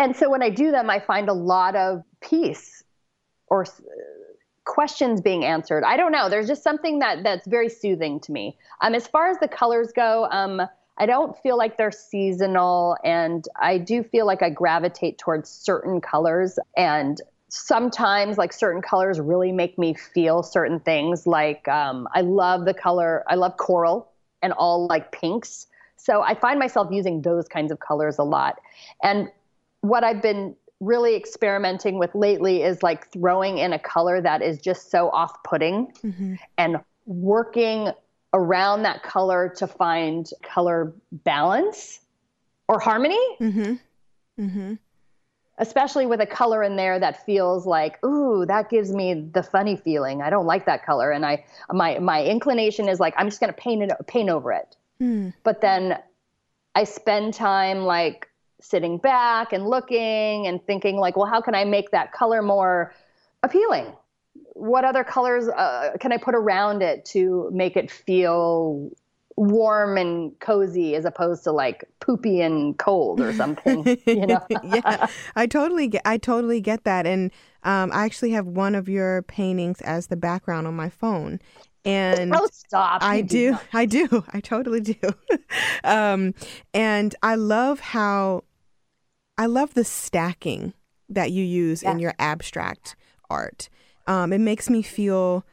and 0.00 0.16
so 0.16 0.30
when 0.30 0.42
I 0.42 0.48
do 0.48 0.70
them, 0.70 0.88
I 0.88 0.98
find 0.98 1.28
a 1.28 1.34
lot 1.34 1.76
of 1.76 2.02
peace 2.22 2.82
or 3.48 3.66
questions 4.64 5.20
being 5.20 5.44
answered. 5.44 5.84
I 5.84 5.98
don't 5.98 6.10
know. 6.10 6.30
There's 6.30 6.48
just 6.48 6.62
something 6.62 7.00
that 7.00 7.22
that's 7.22 7.46
very 7.46 7.68
soothing 7.68 8.18
to 8.20 8.32
me. 8.32 8.56
Um, 8.80 8.94
as 8.94 9.06
far 9.06 9.28
as 9.28 9.36
the 9.40 9.48
colors 9.48 9.92
go, 9.94 10.26
um, 10.30 10.62
I 10.96 11.04
don't 11.04 11.36
feel 11.42 11.58
like 11.58 11.76
they're 11.76 11.92
seasonal, 11.92 12.96
and 13.04 13.46
I 13.60 13.76
do 13.76 14.02
feel 14.02 14.26
like 14.26 14.42
I 14.42 14.48
gravitate 14.48 15.18
towards 15.18 15.50
certain 15.50 16.00
colors. 16.00 16.58
And 16.78 17.20
sometimes, 17.48 18.38
like 18.38 18.54
certain 18.54 18.80
colors, 18.80 19.20
really 19.20 19.52
make 19.52 19.78
me 19.78 19.92
feel 19.92 20.42
certain 20.42 20.80
things. 20.80 21.26
Like 21.26 21.68
um, 21.68 22.08
I 22.14 22.22
love 22.22 22.64
the 22.64 22.74
color. 22.74 23.22
I 23.28 23.34
love 23.34 23.58
coral 23.58 24.10
and 24.40 24.54
all 24.54 24.86
like 24.86 25.12
pinks. 25.12 25.66
So 25.96 26.22
I 26.22 26.34
find 26.34 26.58
myself 26.58 26.88
using 26.90 27.20
those 27.20 27.48
kinds 27.48 27.70
of 27.70 27.80
colors 27.80 28.18
a 28.18 28.24
lot. 28.24 28.58
And 29.02 29.30
what 29.80 30.04
I've 30.04 30.22
been 30.22 30.56
really 30.80 31.14
experimenting 31.14 31.98
with 31.98 32.14
lately 32.14 32.62
is 32.62 32.82
like 32.82 33.10
throwing 33.12 33.58
in 33.58 33.72
a 33.72 33.78
color 33.78 34.20
that 34.20 34.42
is 34.42 34.60
just 34.60 34.90
so 34.90 35.10
off 35.10 35.42
putting 35.42 35.92
and 36.56 36.78
working 37.06 37.90
around 38.32 38.82
that 38.84 39.02
color 39.02 39.52
to 39.56 39.66
find 39.66 40.30
color 40.42 40.92
balance 41.12 42.00
or 42.68 42.78
harmony, 42.78 43.20
hmm 43.38 43.74
hmm 44.36 44.74
especially 45.58 46.06
with 46.06 46.22
a 46.22 46.26
color 46.26 46.62
in 46.62 46.76
there 46.76 46.98
that 46.98 47.26
feels 47.26 47.66
like, 47.66 48.02
ooh, 48.02 48.46
that 48.46 48.70
gives 48.70 48.90
me 48.92 49.12
the 49.12 49.42
funny 49.42 49.76
feeling. 49.76 50.22
I 50.22 50.30
don't 50.30 50.46
like 50.46 50.64
that 50.64 50.86
color. 50.86 51.10
And 51.10 51.26
I, 51.26 51.44
my, 51.70 51.98
my 51.98 52.24
inclination 52.24 52.88
is 52.88 52.98
like, 52.98 53.12
I'm 53.18 53.28
just 53.28 53.40
going 53.40 53.52
to 53.52 53.60
paint 53.60 53.82
it, 53.82 53.92
paint 54.06 54.30
over 54.30 54.52
it. 54.52 54.74
Hmm. 54.98 55.30
but 55.44 55.60
then 55.62 55.98
I 56.74 56.84
spend 56.84 57.34
time 57.34 57.84
like 57.84 58.29
sitting 58.60 58.98
back 58.98 59.52
and 59.52 59.66
looking 59.66 60.46
and 60.46 60.64
thinking 60.66 60.96
like, 60.96 61.16
well, 61.16 61.26
how 61.26 61.40
can 61.40 61.54
I 61.54 61.64
make 61.64 61.90
that 61.90 62.12
color 62.12 62.42
more 62.42 62.94
appealing? 63.42 63.86
What 64.54 64.84
other 64.84 65.04
colors 65.04 65.48
uh, 65.48 65.96
can 66.00 66.12
I 66.12 66.16
put 66.16 66.34
around 66.34 66.82
it 66.82 67.04
to 67.06 67.50
make 67.52 67.76
it 67.76 67.90
feel 67.90 68.90
warm 69.40 69.96
and 69.96 70.38
cozy 70.40 70.94
as 70.94 71.06
opposed 71.06 71.44
to 71.44 71.50
like 71.52 71.84
poopy 72.00 72.42
and 72.42 72.78
cold 72.78 73.22
or 73.22 73.32
something 73.32 73.84
you 74.06 74.26
know? 74.26 74.44
Yeah 74.62 75.06
i 75.34 75.46
totally 75.46 75.88
get 75.88 76.02
i 76.04 76.18
totally 76.18 76.60
get 76.60 76.84
that. 76.84 77.06
And 77.06 77.30
um, 77.62 77.90
i 77.92 78.04
actually 78.04 78.32
have 78.32 78.46
one 78.46 78.74
of 78.74 78.88
your 78.88 79.22
paintings 79.22 79.80
as 79.80 80.08
the 80.08 80.16
background 80.16 80.66
on 80.66 80.74
my 80.74 80.90
phone. 80.90 81.40
And 81.86 82.34
oh 82.36 82.46
stop. 82.52 83.02
I 83.02 83.22
do, 83.22 83.52
do 83.52 83.58
i 83.72 83.86
do 83.86 84.24
i 84.32 84.40
totally 84.40 84.80
do. 84.80 84.94
Um, 85.82 86.34
and 86.74 87.14
i 87.22 87.34
love 87.34 87.80
how 87.80 88.44
i 89.40 89.46
love 89.46 89.74
the 89.74 89.84
stacking 89.84 90.72
that 91.08 91.32
you 91.32 91.44
use 91.44 91.82
yeah. 91.82 91.90
in 91.90 91.98
your 91.98 92.14
abstract 92.18 92.94
art 93.28 93.68
um, 94.06 94.32
it 94.32 94.40
makes 94.40 94.70
me 94.70 94.82
feel 94.82 95.44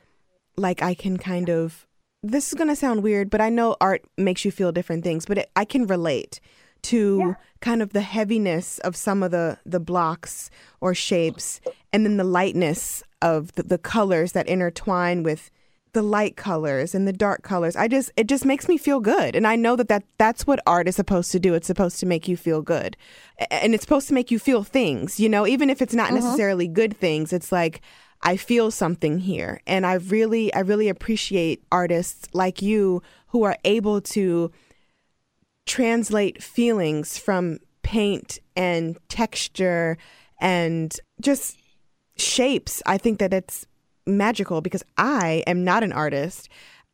like 0.55 0.81
i 0.83 0.93
can 0.93 1.17
kind 1.17 1.49
of 1.49 1.87
this 2.23 2.47
is 2.47 2.53
going 2.55 2.69
to 2.69 2.75
sound 2.75 3.03
weird, 3.03 3.29
but 3.29 3.41
I 3.41 3.49
know 3.49 3.75
art 3.79 4.03
makes 4.17 4.43
you 4.43 4.51
feel 4.51 4.71
different 4.71 5.03
things, 5.03 5.25
but 5.25 5.37
it, 5.39 5.51
I 5.55 5.65
can 5.65 5.85
relate 5.85 6.39
to 6.83 7.19
yeah. 7.19 7.33
kind 7.59 7.81
of 7.81 7.93
the 7.93 8.01
heaviness 8.01 8.77
of 8.79 8.95
some 8.95 9.23
of 9.23 9.31
the 9.31 9.57
the 9.65 9.79
blocks 9.79 10.49
or 10.79 10.93
shapes 10.93 11.59
and 11.91 12.05
then 12.05 12.17
the 12.17 12.23
lightness 12.23 13.03
of 13.21 13.51
the, 13.53 13.63
the 13.63 13.79
colors 13.79 14.33
that 14.33 14.47
intertwine 14.47 15.23
with 15.23 15.49
the 15.97 16.03
light 16.03 16.37
colors 16.37 16.93
and 16.93 17.07
the 17.07 17.11
dark 17.11 17.41
colors. 17.41 17.75
I 17.75 17.87
just 17.87 18.11
it 18.15 18.27
just 18.27 18.45
makes 18.45 18.67
me 18.67 18.77
feel 18.77 18.99
good. 18.99 19.35
And 19.35 19.47
I 19.47 19.55
know 19.55 19.75
that, 19.75 19.87
that 19.87 20.03
that's 20.19 20.45
what 20.45 20.59
art 20.67 20.87
is 20.87 20.95
supposed 20.95 21.31
to 21.31 21.39
do. 21.39 21.55
It's 21.55 21.65
supposed 21.65 21.99
to 22.01 22.05
make 22.05 22.27
you 22.27 22.37
feel 22.37 22.61
good. 22.61 22.95
And 23.49 23.73
it's 23.73 23.81
supposed 23.81 24.07
to 24.09 24.13
make 24.13 24.29
you 24.29 24.37
feel 24.37 24.63
things, 24.63 25.19
you 25.19 25.27
know, 25.27 25.47
even 25.47 25.71
if 25.71 25.81
it's 25.81 25.95
not 25.95 26.11
mm-hmm. 26.11 26.23
necessarily 26.23 26.67
good 26.67 26.95
things. 26.95 27.33
It's 27.33 27.51
like 27.51 27.81
I 28.21 28.37
feel 28.37 28.69
something 28.69 29.17
here. 29.17 29.59
And 29.65 29.87
I 29.87 29.95
really, 29.95 30.53
I 30.53 30.59
really 30.59 30.87
appreciate 30.87 31.63
artists 31.71 32.27
like 32.31 32.61
you 32.61 33.01
who 33.29 33.41
are 33.41 33.57
able 33.65 33.99
to 34.01 34.51
translate 35.65 36.43
feelings 36.43 37.17
from 37.17 37.57
paint 37.81 38.37
and 38.55 38.99
texture 39.09 39.97
and 40.39 40.95
just 41.19 41.57
shapes. 42.17 42.83
I 42.85 42.99
think 42.99 43.17
that 43.17 43.33
it's 43.33 43.65
magical 44.07 44.61
because 44.61 44.83
I 44.97 45.43
am 45.47 45.63
not 45.63 45.83
an 45.83 45.91
artist. 45.91 46.49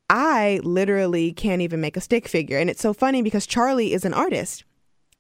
I 0.10 0.60
literally 0.64 1.32
can't 1.34 1.62
even 1.62 1.82
make 1.82 1.98
a 1.98 2.02
stick 2.02 2.28
figure. 2.28 2.58
And 2.58 2.70
it's 2.70 2.82
so 2.82 2.94
funny 2.94 3.22
because 3.22 3.46
Charlie 3.48 3.94
is 3.94 4.06
an 4.06 4.14
artist. 4.14 4.64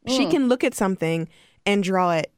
Mm. 0.08 0.18
She 0.18 0.26
can 0.28 0.50
look 0.50 0.64
at 0.64 0.74
something 0.74 1.30
and 1.66 1.84
draw 1.84 2.12
it 2.12 2.32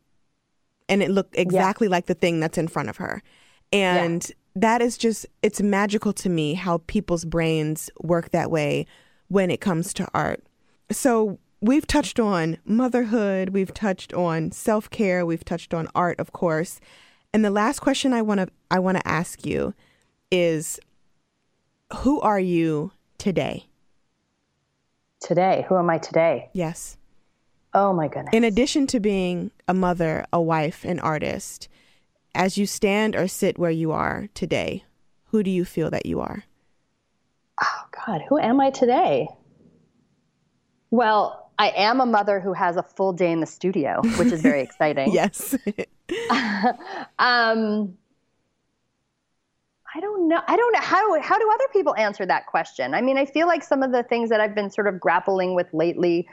and 0.88 1.02
it 1.02 1.10
look 1.10 1.28
exactly 1.34 1.88
yeah. 1.88 1.92
like 1.92 2.06
the 2.06 2.14
thing 2.14 2.40
that's 2.40 2.58
in 2.58 2.68
front 2.68 2.90
of 2.90 2.98
her. 2.98 3.24
And 3.72 4.28
yeah. 4.28 4.36
that 4.56 4.82
is 4.82 4.98
just, 4.98 5.26
it's 5.42 5.62
magical 5.62 6.14
to 6.14 6.30
me 6.30 6.54
how 6.54 6.82
people's 6.88 7.26
brains 7.26 7.90
work 8.02 8.32
that 8.32 8.52
way 8.52 8.86
when 9.28 9.50
it 9.50 9.62
comes 9.62 9.94
to 9.96 10.08
art. 10.14 10.44
So 10.92 11.40
we've 11.62 11.88
touched 11.88 12.20
on 12.20 12.58
motherhood, 12.64 13.50
we've 13.50 13.74
touched 13.74 14.14
on 14.14 14.52
self 14.52 14.90
care, 14.90 15.26
we've 15.26 15.44
touched 15.44 15.74
on 15.74 15.88
art, 15.96 16.20
of 16.20 16.32
course. 16.32 16.80
And 17.36 17.44
the 17.44 17.52
last 17.52 17.82
question 17.82 18.14
I 18.14 18.22
want 18.22 18.40
to 18.40 18.48
I 18.72 18.80
want 18.80 18.96
to 18.96 19.06
ask 19.06 19.46
you 19.46 19.74
is 20.32 20.80
who 21.98 22.22
are 22.22 22.40
you 22.40 22.94
today? 23.18 23.66
Today, 25.20 25.66
who 25.68 25.78
am 25.78 25.90
I 25.90 25.98
today? 25.98 26.50
Yes. 26.54 26.96
Oh 27.74 27.92
my 27.92 28.08
goodness. 28.08 28.30
In 28.32 28.46
addition 28.46 28.88
to 28.88 29.02
being 29.02 29.52
a 29.68 29.74
mother, 29.74 30.26
a 30.32 30.40
wife, 30.40 30.86
an 30.86 30.98
artist, 31.02 31.68
as 32.34 32.58
you 32.58 32.66
stand 32.66 33.18
or 33.18 33.28
sit 33.28 33.60
where 33.60 33.70
you 33.70 33.92
are 33.92 34.30
today, 34.34 34.86
who 35.26 35.44
do 35.44 35.52
you 35.52 35.66
feel 35.66 35.90
that 35.90 36.06
you 36.06 36.22
are? 36.22 36.46
Oh, 37.62 37.82
God, 38.06 38.22
who 38.30 38.40
am 38.40 38.62
I 38.62 38.70
today? 38.70 39.28
Well, 40.90 41.45
I 41.58 41.70
am 41.70 42.02
a 42.02 42.06
mother 42.06 42.40
who 42.40 42.54
has 42.54 42.76
a 42.76 42.84
full 42.84 43.14
day 43.14 43.32
in 43.32 43.40
the 43.40 43.46
studio, 43.46 44.02
which 44.18 44.32
is 44.32 44.42
very 44.42 44.62
exciting. 44.68 45.14
yes. 45.14 45.56
um, 47.20 47.98
I 49.96 50.02
don't 50.02 50.28
know. 50.28 50.42
I 50.48 50.58
don't 50.58 50.74
know 50.74 50.82
how 50.82 51.22
how 51.22 51.40
do 51.40 51.50
other 51.54 51.68
people 51.72 51.96
answer 51.96 52.26
that 52.26 52.48
question? 52.48 52.94
I 52.94 53.02
mean, 53.02 53.18
I 53.18 53.26
feel 53.26 53.48
like 53.48 53.64
some 53.64 53.82
of 53.82 53.92
the 53.92 54.04
things 54.04 54.30
that 54.30 54.42
I've 54.42 54.54
been 54.54 54.70
sort 54.70 54.88
of 54.88 55.00
grappling 55.00 55.56
with 55.56 55.68
lately 55.74 56.28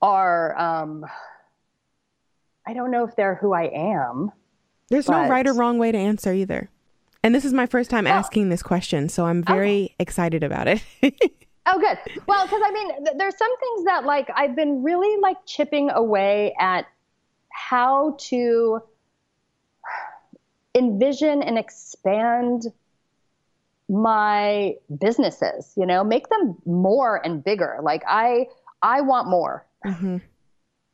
are 0.00 0.56
um, 0.56 1.04
I 2.66 2.72
don't 2.72 2.92
know 2.92 3.04
if 3.04 3.16
they're 3.16 3.34
who 3.34 3.52
I 3.52 3.64
am. 3.74 4.30
There's 4.88 5.06
but, 5.06 5.24
no 5.24 5.28
right 5.28 5.46
or 5.46 5.54
wrong 5.54 5.78
way 5.78 5.90
to 5.90 5.98
answer 5.98 6.32
either. 6.32 6.68
And 7.22 7.34
this 7.34 7.44
is 7.44 7.52
my 7.52 7.66
first 7.66 7.90
time 7.90 8.04
well, 8.04 8.14
asking 8.14 8.48
this 8.48 8.62
question, 8.62 9.08
so 9.08 9.26
I'm 9.26 9.42
very 9.42 9.94
excited 9.98 10.42
about 10.42 10.68
it. 10.68 10.82
oh, 11.74 11.78
good. 11.78 12.22
Well, 12.26 12.44
because 12.44 12.62
I 12.64 12.70
mean, 12.72 13.04
th- 13.04 13.16
there's 13.16 13.36
some 13.36 13.56
things 13.58 13.84
that 13.84 14.04
like 14.04 14.30
I've 14.34 14.56
been 14.56 14.82
really 14.82 15.20
like 15.20 15.36
chipping 15.46 15.90
away 15.90 16.54
at 16.58 16.86
how 17.50 18.16
to 18.18 18.80
envision 20.74 21.42
and 21.42 21.58
expand 21.58 22.66
my 23.88 24.76
businesses 25.00 25.72
you 25.76 25.84
know 25.84 26.04
make 26.04 26.28
them 26.28 26.56
more 26.64 27.20
and 27.26 27.42
bigger 27.42 27.78
like 27.82 28.04
i 28.06 28.46
i 28.82 29.00
want 29.00 29.28
more 29.28 29.66
mm-hmm. 29.84 30.18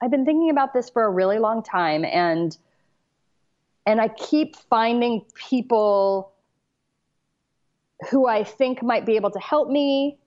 i've 0.00 0.10
been 0.10 0.24
thinking 0.24 0.48
about 0.48 0.72
this 0.72 0.88
for 0.88 1.04
a 1.04 1.10
really 1.10 1.38
long 1.38 1.62
time 1.62 2.06
and 2.06 2.56
and 3.86 4.00
I 4.00 4.08
keep 4.08 4.56
finding 4.56 5.24
people 5.34 6.32
who 8.10 8.26
I 8.26 8.44
think 8.44 8.82
might 8.82 9.06
be 9.06 9.16
able 9.16 9.30
to 9.30 9.38
help 9.38 9.70
me 9.70 10.18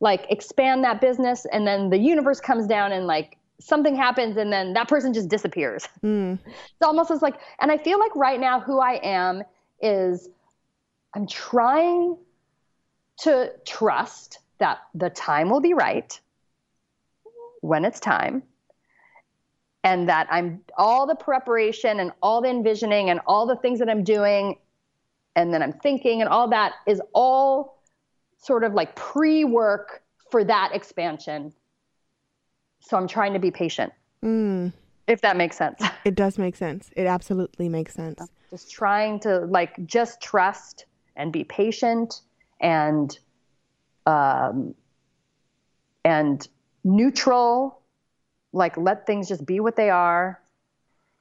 like 0.00 0.26
expand 0.30 0.84
that 0.84 1.00
business 1.00 1.46
and 1.50 1.66
then 1.66 1.90
the 1.90 1.98
universe 1.98 2.40
comes 2.40 2.66
down 2.66 2.92
and 2.92 3.06
like 3.06 3.38
something 3.58 3.96
happens 3.96 4.36
and 4.36 4.52
then 4.52 4.74
that 4.74 4.88
person 4.88 5.12
just 5.12 5.28
disappears. 5.28 5.88
Mm. 6.02 6.38
It's 6.44 6.82
almost 6.82 7.10
as 7.10 7.22
like 7.22 7.40
and 7.60 7.72
I 7.72 7.78
feel 7.78 7.98
like 7.98 8.14
right 8.14 8.38
now 8.38 8.60
who 8.60 8.78
I 8.78 9.00
am 9.02 9.42
is 9.80 10.28
I'm 11.14 11.26
trying 11.26 12.16
to 13.20 13.50
trust 13.64 14.38
that 14.58 14.78
the 14.94 15.10
time 15.10 15.50
will 15.50 15.60
be 15.60 15.72
right 15.72 16.18
when 17.60 17.84
it's 17.84 17.98
time 17.98 18.42
and 19.82 20.08
that 20.08 20.26
I'm 20.30 20.60
all 20.76 21.06
the 21.06 21.14
preparation 21.14 22.00
and 22.00 22.12
all 22.22 22.42
the 22.42 22.48
envisioning 22.48 23.10
and 23.10 23.20
all 23.26 23.46
the 23.46 23.56
things 23.56 23.78
that 23.78 23.88
I'm 23.88 24.04
doing 24.04 24.58
and 25.34 25.52
then 25.52 25.62
I'm 25.62 25.72
thinking 25.72 26.20
and 26.20 26.28
all 26.28 26.48
that 26.48 26.74
is 26.86 27.00
all 27.14 27.75
sort 28.46 28.62
of 28.62 28.74
like 28.74 28.94
pre 28.94 29.44
work 29.44 30.02
for 30.30 30.44
that 30.44 30.70
expansion. 30.72 31.52
So 32.80 32.96
I'm 32.96 33.08
trying 33.08 33.32
to 33.32 33.40
be 33.40 33.50
patient. 33.50 33.92
Mm. 34.24 34.72
If 35.08 35.20
that 35.22 35.36
makes 35.36 35.56
sense. 35.56 35.82
It 36.04 36.14
does 36.14 36.38
make 36.38 36.54
sense. 36.54 36.90
It 36.96 37.06
absolutely 37.06 37.68
makes 37.68 37.92
sense. 37.92 38.20
Just 38.50 38.70
trying 38.70 39.18
to 39.20 39.40
like 39.40 39.74
just 39.84 40.20
trust 40.20 40.86
and 41.16 41.32
be 41.32 41.42
patient 41.42 42.20
and 42.60 43.18
um 44.06 44.74
and 46.04 46.46
neutral 46.84 47.80
like 48.52 48.76
let 48.76 49.06
things 49.06 49.28
just 49.28 49.44
be 49.44 49.58
what 49.58 49.74
they 49.74 49.90
are 49.90 50.40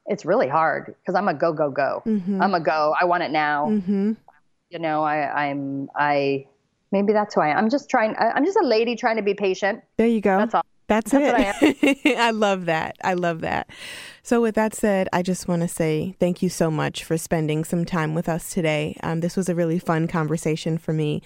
it's 0.06 0.24
really 0.24 0.48
hard 0.48 0.96
because 1.02 1.16
i'm 1.16 1.28
a 1.28 1.34
go 1.34 1.52
go 1.52 1.72
go 1.72 2.04
mm-hmm. 2.06 2.42
i'm 2.42 2.54
a 2.54 2.60
go 2.60 2.94
i 3.02 3.04
want 3.04 3.24
it 3.24 3.32
now 3.32 3.66
mm-hmm. 3.66 4.14
you 4.70 4.80
know 4.80 5.04
i 5.04 5.48
i'm 5.48 5.90
i 5.96 6.46
maybe 6.96 7.14
that's 7.14 7.36
why 7.36 7.52
i 7.52 7.58
am 7.58 7.70
just 7.70 7.90
trying 7.90 8.16
i'm 8.18 8.46
just 8.46 8.58
a 8.58 8.66
lady 8.66 8.96
trying 8.96 9.18
to 9.18 9.24
be 9.24 9.34
patient 9.34 9.82
there 9.98 10.08
you 10.08 10.22
go 10.22 10.38
that's 10.38 10.56
all 10.56 10.64
that's, 10.88 11.12
that's 11.14 11.64
it. 11.64 12.06
I, 12.06 12.28
I, 12.28 12.30
love 12.30 12.66
that. 12.66 12.96
I 13.04 13.16
love 13.16 13.42
that. 13.42 13.68
So, 14.22 14.40
with 14.40 14.54
that 14.54 14.76
said, 14.76 15.10
I 15.12 15.24
just 15.24 15.48
want 15.48 15.64
to 15.64 15.68
say 15.68 16.16
thank 16.20 16.44
you 16.44 16.50
so 16.50 16.70
much 16.70 17.04
for 17.04 17.18
spending 17.18 17.64
some 17.64 17.86
time 17.86 18.14
with 18.14 18.30
us 18.30 18.54
today. 18.54 18.96
Um, 19.02 19.22
this 19.22 19.36
was 19.36 19.50
a 19.50 19.56
really 19.56 19.80
fun 19.80 20.08
conversation 20.08 20.78
for 20.78 20.94
me. 20.94 21.24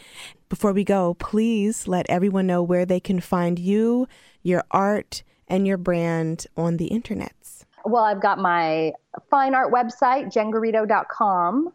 Before 0.48 0.72
we 0.72 0.86
go, 0.86 1.16
please 1.16 1.90
let 1.90 2.10
everyone 2.10 2.48
know 2.48 2.64
where 2.64 2.86
they 2.86 3.02
can 3.02 3.20
find 3.20 3.60
you, 3.60 4.08
your 4.44 4.64
art, 4.72 5.24
and 5.50 5.68
your 5.68 5.78
brand 5.78 6.48
on 6.56 6.78
the 6.78 6.90
internets? 6.90 7.66
Well, 7.86 8.04
I've 8.04 8.22
got 8.22 8.38
my 8.38 8.94
fine 9.30 9.56
art 9.56 9.74
website, 9.74 10.32
jengarrido.com. 10.34 11.74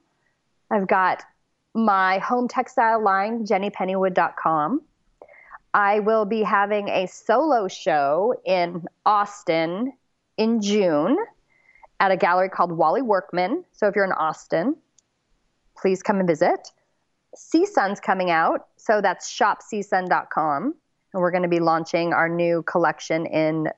I've 0.71 0.87
got 0.87 1.25
my 1.75 2.18
home 2.18 2.48
textile 2.48 3.02
line, 3.02 3.44
jennypennywood.com. 3.44 4.83
I 5.72 6.00
will 6.00 6.25
be 6.25 6.42
having 6.42 6.88
a 6.88 7.06
solo 7.06 7.66
show 7.66 8.35
in 8.44 8.85
Austin 9.04 9.92
in 10.37 10.60
June 10.60 11.16
at 11.98 12.12
a 12.12 12.16
gallery 12.16 12.48
called 12.48 12.72
Wally 12.72 13.02
Workman. 13.02 13.64
So 13.72 13.88
if 13.88 13.96
you're 13.96 14.04
in 14.04 14.12
Austin, 14.12 14.77
please 15.77 16.02
come 16.02 16.20
and 16.20 16.29
visit. 16.29 16.70
CSUN's 17.37 17.98
coming 17.98 18.31
out, 18.31 18.68
so 18.77 19.00
that's 19.00 19.33
shopcsun.com 19.37 20.75
and 21.14 21.22
we're 21.22 21.31
going 21.31 21.44
to 21.44 21.48
be 21.48 21.60
launching 21.60 22.12
our 22.12 22.29
new 22.29 22.62
collection 22.64 23.25
in 23.27 23.68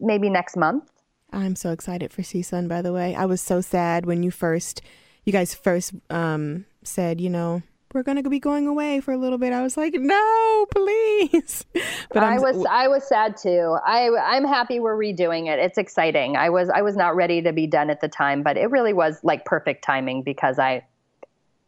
maybe 0.00 0.30
next 0.30 0.56
month. 0.56 0.84
I'm 1.32 1.56
so 1.56 1.72
excited 1.72 2.12
for 2.12 2.22
CSUN, 2.22 2.68
by 2.68 2.82
the 2.82 2.92
way. 2.92 3.14
I 3.14 3.26
was 3.26 3.40
so 3.40 3.60
sad 3.60 4.06
when 4.06 4.22
you 4.22 4.30
first, 4.30 4.80
you 5.24 5.32
guys 5.32 5.54
first 5.54 5.92
um, 6.08 6.64
said, 6.86 7.20
you 7.20 7.30
know, 7.30 7.62
we're 7.92 8.02
going 8.02 8.22
to 8.22 8.28
be 8.28 8.38
going 8.38 8.66
away 8.66 9.00
for 9.00 9.12
a 9.12 9.16
little 9.16 9.38
bit. 9.38 9.52
I 9.52 9.62
was 9.62 9.76
like, 9.76 9.94
no, 9.94 10.66
please. 10.70 11.64
But 12.12 12.22
I'm, 12.22 12.38
i 12.38 12.38
was, 12.38 12.64
I 12.70 12.88
was 12.88 13.06
sad 13.06 13.36
too. 13.36 13.76
I, 13.84 14.08
I'm 14.08 14.44
happy 14.44 14.80
we're 14.80 14.96
redoing 14.96 15.48
it. 15.48 15.58
It's 15.58 15.76
exciting. 15.76 16.36
I 16.36 16.48
was, 16.48 16.70
I 16.70 16.80
was 16.80 16.96
not 16.96 17.14
ready 17.14 17.42
to 17.42 17.52
be 17.52 17.66
done 17.66 17.90
at 17.90 18.00
the 18.00 18.08
time, 18.08 18.42
but 18.42 18.56
it 18.56 18.70
really 18.70 18.92
was 18.92 19.18
like 19.22 19.44
perfect 19.44 19.84
timing 19.84 20.22
because 20.22 20.58
I 20.58 20.84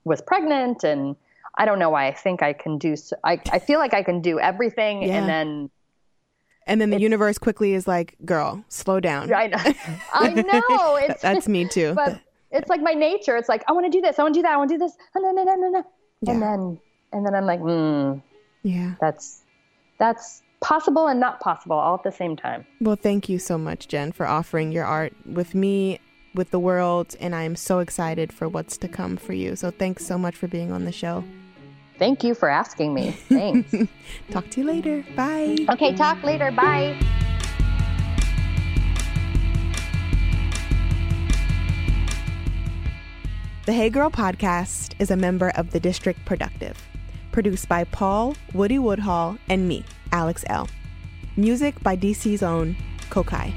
was 0.05 0.23
pregnant 0.23 0.85
and 0.85 1.17
I 1.57 1.67
don't 1.67 1.79
know 1.79 1.91
why 1.91 2.07
I 2.07 2.15
think 2.15 2.43
I 2.43 2.53
can 2.53 2.79
do. 2.79 2.97
So, 2.97 3.17
I, 3.25 3.41
I 3.53 3.59
feel 3.59 3.79
like 3.79 3.93
I 3.93 4.03
can 4.03 4.23
do 4.23 4.39
everything 4.39 5.03
yeah. 5.03 5.19
and 5.19 5.29
then 5.29 5.71
and 6.69 6.81
then 6.81 6.91
the 6.91 7.01
universe 7.01 7.39
quickly 7.39 7.73
is 7.73 7.89
like, 7.89 8.15
"Girl, 8.27 8.63
slow 8.69 9.01
down." 9.01 9.33
I 9.33 9.47
know. 9.47 9.57
I 10.13 10.29
know. 10.69 10.97
It's, 10.97 11.23
That's 11.23 11.49
me 11.49 11.67
too. 11.67 11.95
But 11.97 12.21
it's 12.51 12.69
like 12.69 12.81
my 12.81 12.95
nature. 12.95 13.37
It's 13.37 13.49
like 13.49 13.65
I 13.69 13.73
want 13.73 13.87
to 13.87 13.91
do 13.91 14.01
this. 14.01 14.19
I 14.19 14.23
want 14.23 14.35
to 14.35 14.39
do 14.39 14.43
that. 14.43 14.53
I 14.53 14.57
want 14.57 14.71
to 14.71 14.75
do 14.75 14.79
this. 14.79 14.97
And 15.15 15.25
then, 15.25 15.39
and 15.39 15.49
then, 15.49 15.63
and 15.63 15.75
then, 15.75 15.85
yeah. 16.23 16.33
and 16.33 16.43
then, 16.43 16.81
and 17.13 17.27
then 17.27 17.35
I'm 17.35 17.47
like, 17.47 17.61
hmm. 17.61 18.19
Yeah. 18.63 18.95
That's 19.01 19.43
that's 19.99 20.43
possible 20.61 21.07
and 21.07 21.21
not 21.21 21.41
possible 21.41 21.77
all 21.77 21.95
at 21.95 22.03
the 22.03 22.13
same 22.13 22.37
time. 22.37 22.67
Well, 22.81 22.97
thank 22.97 23.29
you 23.29 23.39
so 23.39 23.59
much, 23.59 23.89
Jen, 23.89 24.13
for 24.13 24.27
offering 24.27 24.73
your 24.73 24.85
art 24.85 25.13
with 25.25 25.55
me, 25.55 26.01
with 26.35 26.51
the 26.51 26.59
world, 26.59 27.17
and 27.21 27.35
I 27.35 27.43
am 27.43 27.57
so 27.57 27.79
excited 27.79 28.33
for 28.33 28.49
what's 28.49 28.77
to 28.79 28.89
come 28.89 29.17
for 29.17 29.33
you. 29.33 29.57
So 29.57 29.71
thanks 29.71 30.05
so 30.05 30.19
much 30.19 30.35
for 30.35 30.49
being 30.49 30.73
on 30.73 30.85
the 30.85 30.93
show. 30.93 31.25
Thank 31.99 32.23
you 32.23 32.35
for 32.35 32.49
asking 32.49 32.95
me. 32.95 33.11
Thanks. 33.29 33.75
talk 34.31 34.49
to 34.51 34.61
you 34.61 34.67
later. 34.67 35.05
Bye. 35.17 35.57
Okay, 35.69 35.95
talk 35.97 36.23
later. 36.23 36.53
Bye. 36.53 36.97
The 43.69 43.75
Hey 43.75 43.91
Girl 43.91 44.09
podcast 44.11 44.95
is 44.99 45.11
a 45.11 45.17
member 45.17 45.51
of 45.51 45.73
the 45.73 45.79
District 45.79 46.25
Productive, 46.25 46.83
produced 47.33 47.69
by 47.69 47.85
Paul, 47.85 48.35
Woody 48.55 48.79
Woodhall, 48.79 49.37
and 49.51 49.69
me, 49.69 49.85
Alex 50.11 50.43
Elle 50.47 50.71
Music 51.37 51.79
by 51.83 51.95
DC's 51.95 52.43
own 52.43 52.77
Kokayi. 53.11 53.53